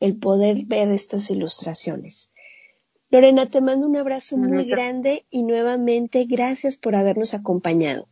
el 0.00 0.16
poder 0.16 0.64
ver 0.64 0.90
estas 0.90 1.30
ilustraciones. 1.30 2.30
Lorena, 3.10 3.50
te 3.50 3.60
mando 3.60 3.86
un 3.86 3.96
abrazo 3.96 4.38
muy 4.38 4.64
grande 4.64 5.26
y 5.30 5.42
nuevamente 5.42 6.24
gracias 6.24 6.76
por 6.76 6.96
habernos 6.96 7.34
acompañado. 7.34 8.08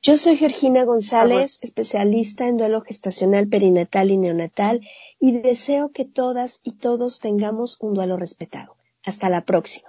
Yo 0.00 0.16
soy 0.16 0.36
Georgina 0.36 0.84
González, 0.84 1.58
especialista 1.60 2.46
en 2.46 2.56
duelo 2.56 2.82
gestacional 2.82 3.48
perinatal 3.48 4.12
y 4.12 4.16
neonatal, 4.16 4.88
y 5.18 5.40
deseo 5.40 5.90
que 5.90 6.04
todas 6.04 6.60
y 6.62 6.74
todos 6.74 7.18
tengamos 7.18 7.78
un 7.80 7.94
duelo 7.94 8.16
respetado. 8.16 8.76
Hasta 9.04 9.28
la 9.28 9.44
próxima. 9.44 9.88